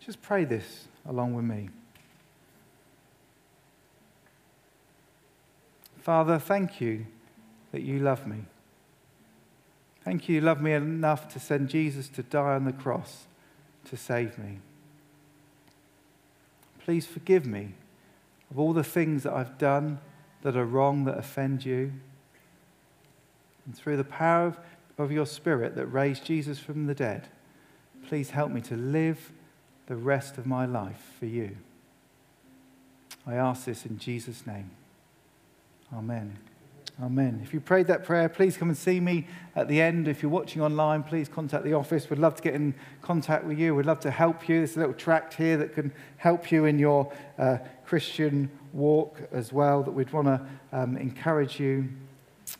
Just 0.00 0.22
pray 0.22 0.44
this 0.44 0.86
along 1.06 1.34
with 1.34 1.44
me. 1.44 1.68
Father, 6.00 6.38
thank 6.38 6.80
you 6.80 7.04
that 7.72 7.82
you 7.82 7.98
love 7.98 8.26
me. 8.26 8.44
Thank 10.08 10.26
you, 10.26 10.36
you 10.36 10.40
love 10.40 10.62
me 10.62 10.72
enough 10.72 11.28
to 11.34 11.38
send 11.38 11.68
Jesus 11.68 12.08
to 12.08 12.22
die 12.22 12.54
on 12.54 12.64
the 12.64 12.72
cross 12.72 13.26
to 13.90 13.94
save 13.94 14.38
me. 14.38 14.60
Please 16.82 17.04
forgive 17.04 17.44
me 17.44 17.74
of 18.50 18.58
all 18.58 18.72
the 18.72 18.82
things 18.82 19.24
that 19.24 19.34
I've 19.34 19.58
done 19.58 19.98
that 20.40 20.56
are 20.56 20.64
wrong, 20.64 21.04
that 21.04 21.18
offend 21.18 21.66
you. 21.66 21.92
And 23.66 23.76
through 23.76 23.98
the 23.98 24.02
power 24.02 24.56
of 24.96 25.12
your 25.12 25.26
Spirit 25.26 25.76
that 25.76 25.84
raised 25.88 26.24
Jesus 26.24 26.58
from 26.58 26.86
the 26.86 26.94
dead, 26.94 27.28
please 28.08 28.30
help 28.30 28.50
me 28.50 28.62
to 28.62 28.76
live 28.76 29.30
the 29.88 29.96
rest 29.96 30.38
of 30.38 30.46
my 30.46 30.64
life 30.64 31.12
for 31.18 31.26
you. 31.26 31.54
I 33.26 33.34
ask 33.34 33.66
this 33.66 33.84
in 33.84 33.98
Jesus' 33.98 34.46
name. 34.46 34.70
Amen. 35.92 36.38
Amen. 37.00 37.40
If 37.44 37.54
you 37.54 37.60
prayed 37.60 37.86
that 37.86 38.04
prayer, 38.04 38.28
please 38.28 38.56
come 38.56 38.70
and 38.70 38.76
see 38.76 38.98
me 38.98 39.28
at 39.54 39.68
the 39.68 39.80
end. 39.80 40.08
If 40.08 40.20
you're 40.20 40.32
watching 40.32 40.62
online, 40.62 41.04
please 41.04 41.28
contact 41.28 41.62
the 41.62 41.74
office. 41.74 42.10
We'd 42.10 42.18
love 42.18 42.34
to 42.34 42.42
get 42.42 42.54
in 42.54 42.74
contact 43.02 43.44
with 43.44 43.56
you. 43.56 43.76
We'd 43.76 43.86
love 43.86 44.00
to 44.00 44.10
help 44.10 44.48
you. 44.48 44.56
There's 44.56 44.74
a 44.74 44.80
little 44.80 44.94
tract 44.94 45.34
here 45.34 45.56
that 45.58 45.74
can 45.74 45.92
help 46.16 46.50
you 46.50 46.64
in 46.64 46.76
your 46.76 47.12
uh, 47.38 47.58
Christian 47.86 48.50
walk 48.72 49.16
as 49.30 49.52
well, 49.52 49.84
that 49.84 49.92
we'd 49.92 50.12
want 50.12 50.26
to 50.26 50.40
um, 50.72 50.96
encourage 50.96 51.60
you 51.60 51.88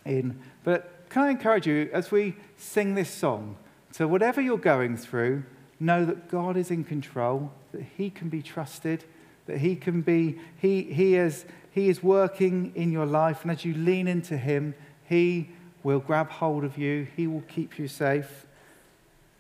in. 0.05 0.39
But 0.63 1.09
can 1.09 1.23
I 1.23 1.31
encourage 1.31 1.67
you 1.67 1.91
as 1.93 2.13
we 2.13 2.37
sing 2.57 2.95
this 2.95 3.11
song? 3.11 3.57
So, 3.91 4.07
whatever 4.07 4.41
you're 4.41 4.57
going 4.57 4.97
through, 4.97 5.43
know 5.81 6.05
that 6.05 6.29
God 6.29 6.57
is 6.57 6.71
in 6.71 6.85
control, 6.85 7.51
that 7.73 7.83
He 7.97 8.09
can 8.09 8.29
be 8.29 8.43
trusted, 8.43 9.03
that 9.47 9.59
He 9.59 9.75
can 9.75 10.01
be, 10.01 10.39
He, 10.59 10.83
he 10.83 11.15
has 11.15 11.45
he 11.79 11.89
is 11.89 12.03
working 12.03 12.73
in 12.75 12.91
your 12.91 13.07
life, 13.07 13.43
and 13.43 13.53
as 13.53 13.65
you 13.65 13.73
lean 13.73 14.09
into 14.09 14.37
Him, 14.37 14.75
He 15.09 15.51
will 15.85 16.01
grab 16.01 16.29
hold 16.29 16.65
of 16.65 16.77
you, 16.77 17.07
He 17.17 17.29
will 17.29 17.43
keep 17.43 17.79
you 17.79 17.87
safe. 17.87 18.47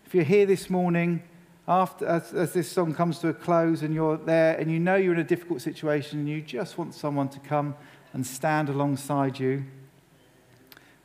If 0.06 0.14
you're 0.14 0.22
here 0.22 0.46
this 0.46 0.70
morning, 0.70 1.24
after, 1.66 2.06
as, 2.06 2.32
as, 2.32 2.52
this 2.52 2.70
song 2.70 2.94
comes 2.94 3.18
to 3.18 3.28
a 3.28 3.34
close 3.34 3.82
and 3.82 3.92
you're 3.92 4.16
there 4.16 4.56
and 4.56 4.70
you 4.70 4.78
know 4.78 4.94
you're 4.94 5.14
in 5.14 5.20
a 5.20 5.24
difficult 5.24 5.60
situation 5.60 6.20
and 6.20 6.28
you 6.28 6.40
just 6.40 6.78
want 6.78 6.94
someone 6.94 7.28
to 7.28 7.40
come 7.40 7.74
and 8.12 8.24
stand 8.24 8.68
alongside 8.68 9.38
you 9.38 9.64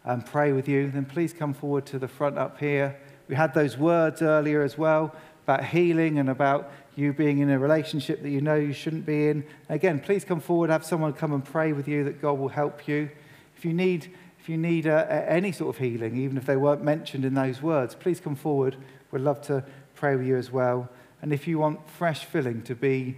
and 0.06 0.26
pray 0.26 0.54
with 0.54 0.69
you, 0.69 0.91
then 0.91 1.04
please 1.04 1.34
come 1.34 1.54
forward 1.54 1.86
to 1.88 1.98
the 1.98 2.08
front 2.08 2.38
up 2.38 2.60
here. 2.60 2.98
We 3.28 3.36
had 3.36 3.56
those 3.56 3.76
words 3.76 4.22
earlier 4.22 4.62
as 4.62 4.78
well 4.78 5.15
about 5.46 5.65
healing 5.65 6.19
and 6.19 6.30
about 6.30 6.72
you 6.96 7.14
being 7.14 7.40
in 7.40 7.50
a 7.50 7.60
relationship 7.60 8.22
that 8.22 8.30
you 8.30 8.42
know 8.42 8.56
you 8.56 8.74
shouldn't 8.74 9.06
be 9.06 9.30
in. 9.30 9.46
Again, 9.70 10.00
please 10.00 10.24
come 10.24 10.40
forward, 10.40 10.70
have 10.70 10.86
someone 10.86 11.14
come 11.14 11.34
and 11.34 11.44
pray 11.44 11.74
with 11.74 11.88
you 11.88 12.04
that 12.04 12.22
God 12.22 12.38
will 12.38 12.50
help 12.50 12.88
you. 12.88 13.10
If 13.58 13.66
you 13.66 13.74
need, 13.74 14.12
if 14.40 14.50
you 14.50 14.58
need 14.58 14.88
uh, 14.88 15.06
any 15.10 15.52
sort 15.52 15.76
of 15.76 15.82
healing, 15.82 16.18
even 16.18 16.38
if 16.38 16.46
they 16.46 16.58
weren't 16.58 16.84
mentioned 16.84 17.26
in 17.26 17.34
those 17.34 17.62
words, 17.62 17.96
please 17.96 18.20
come 18.20 18.36
forward. 18.36 18.76
We'd 19.12 19.22
love 19.22 19.42
to 19.44 19.64
pray 19.96 20.16
with 20.16 20.28
you 20.28 20.38
as 20.38 20.52
well. 20.52 20.90
And 21.22 21.32
if 21.32 21.48
you 21.48 21.60
want 21.60 21.90
fresh 21.90 22.26
filling 22.26 22.64
to 22.64 22.76
be 22.76 23.16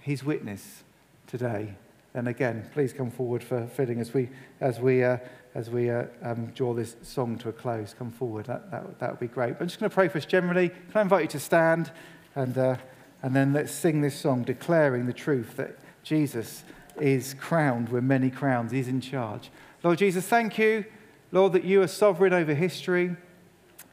his 0.00 0.22
witness 0.22 0.84
today, 1.26 1.74
then 2.12 2.26
again, 2.26 2.68
please 2.72 2.92
come 2.92 3.10
forward 3.10 3.42
for 3.42 3.66
filling 3.66 4.00
as 4.00 4.14
we, 4.14 4.28
as 4.60 4.80
we, 4.80 5.04
uh, 5.04 5.18
as 5.54 5.68
we 5.68 5.90
uh, 5.90 6.04
um, 6.22 6.46
draw 6.54 6.72
this 6.72 6.96
song 7.02 7.36
to 7.38 7.48
a 7.48 7.52
close. 7.52 7.94
Come 7.98 8.10
forward. 8.10 8.46
That, 8.46 8.70
that, 8.70 8.98
that 9.00 9.10
would 9.10 9.20
be 9.20 9.26
great. 9.26 9.54
But 9.54 9.62
I'm 9.62 9.68
just 9.68 9.80
going 9.80 9.90
to 9.90 9.94
pray 9.94 10.08
for 10.08 10.18
us 10.18 10.24
generally. 10.24 10.68
Can 10.68 10.78
I 10.94 11.00
invite 11.02 11.22
you 11.22 11.28
to 11.28 11.40
stand? 11.40 11.90
And, 12.38 12.56
uh, 12.56 12.76
and 13.20 13.34
then 13.34 13.52
let's 13.52 13.72
sing 13.72 14.00
this 14.00 14.14
song 14.14 14.44
declaring 14.44 15.06
the 15.06 15.12
truth 15.12 15.56
that 15.56 15.76
Jesus 16.04 16.62
is 17.00 17.34
crowned 17.34 17.88
with 17.88 18.04
many 18.04 18.30
crowns. 18.30 18.70
He's 18.70 18.86
in 18.86 19.00
charge. 19.00 19.50
Lord 19.82 19.98
Jesus, 19.98 20.24
thank 20.24 20.56
you, 20.56 20.84
Lord, 21.32 21.52
that 21.54 21.64
you 21.64 21.82
are 21.82 21.88
sovereign 21.88 22.32
over 22.32 22.54
history. 22.54 23.16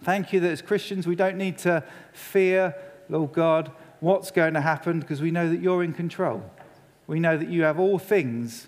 Thank 0.03 0.31
you 0.31 0.39
that 0.41 0.51
as 0.51 0.61
Christians 0.61 1.07
we 1.07 1.15
don't 1.15 1.37
need 1.37 1.57
to 1.59 1.83
fear, 2.13 2.75
Lord 3.09 3.33
God, 3.33 3.71
what's 3.99 4.29
going 4.29 4.53
to 4.53 4.61
happen 4.61 4.99
because 4.99 5.23
we 5.23 5.31
know 5.31 5.49
that 5.49 5.59
you're 5.59 5.83
in 5.83 5.93
control. 5.93 6.47
We 7.07 7.19
know 7.19 7.37
that 7.37 7.49
you 7.49 7.63
have 7.63 7.79
all 7.79 7.97
things, 7.97 8.67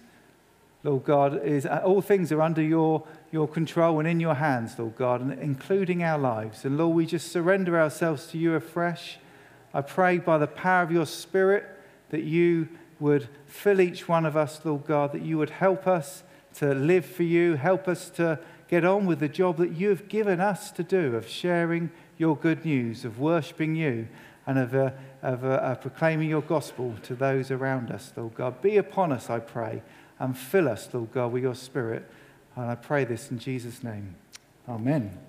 Lord 0.84 1.04
God, 1.04 1.46
is, 1.46 1.68
all 1.68 2.02
things 2.02 2.32
are 2.32 2.42
under 2.42 2.64
your, 2.64 3.04
your 3.32 3.48
control 3.48 4.00
and 4.00 4.08
in 4.08 4.20
your 4.20 4.36
hands, 4.36 4.80
Lord 4.80 4.96
God, 4.96 5.22
and 5.22 5.34
including 5.34 6.02
our 6.02 6.18
lives. 6.18 6.66
And 6.66 6.80
Lord, 6.80 6.96
we 6.96 7.06
just 7.06 7.32
surrender 7.32 7.80
ourselves 7.80 8.26
to 8.32 8.40
you 8.40 8.56
afresh. 8.56 9.20
I 9.74 9.82
pray 9.82 10.18
by 10.18 10.38
the 10.38 10.48
power 10.48 10.84
of 10.84 10.92
your 10.92 11.06
Spirit 11.06 11.66
that 12.10 12.24
you 12.24 12.70
would 13.00 13.28
fill 13.46 13.82
each 13.82 14.08
one 14.08 14.26
of 14.26 14.36
us, 14.36 14.60
Lord 14.64 14.86
God, 14.86 15.12
that 15.12 15.22
you 15.22 15.38
would 15.38 15.50
help 15.50 15.88
us 15.88 16.24
to 16.56 16.74
live 16.74 17.06
for 17.06 17.24
you, 17.24 17.56
help 17.56 17.88
us 17.88 18.10
to 18.12 18.40
get 18.68 18.84
on 18.84 19.06
with 19.06 19.20
the 19.20 19.28
job 19.28 19.58
that 19.58 19.74
you 19.74 19.90
have 19.90 20.08
given 20.10 20.40
us 20.40 20.72
to 20.72 20.84
do 20.84 21.16
of 21.16 21.28
sharing 21.28 21.92
your 22.18 22.36
good 22.36 22.66
news, 22.66 23.06
of 23.06 23.20
worshipping 23.20 23.76
you, 23.76 24.08
and 24.46 24.58
of, 24.58 24.74
uh, 24.74 24.92
of 25.22 25.44
uh, 25.44 25.76
proclaiming 25.76 26.30
your 26.30 26.42
gospel 26.42 26.96
to 27.04 27.16
those 27.16 27.52
around 27.52 27.92
us, 27.92 28.12
Lord 28.16 28.34
God. 28.34 28.62
Be 28.62 28.78
upon 28.78 29.12
us, 29.12 29.30
I 29.30 29.40
pray, 29.40 29.84
and 30.20 30.38
fill 30.38 30.68
us, 30.68 30.90
Lord 30.94 31.12
God, 31.12 31.32
with 31.32 31.44
your 31.44 31.56
Spirit. 31.56 32.10
And 32.56 32.66
I 32.66 32.76
pray 32.76 33.04
this 33.04 33.30
in 33.30 33.40
Jesus' 33.40 33.84
name. 33.84 34.16
Amen. 34.68 35.27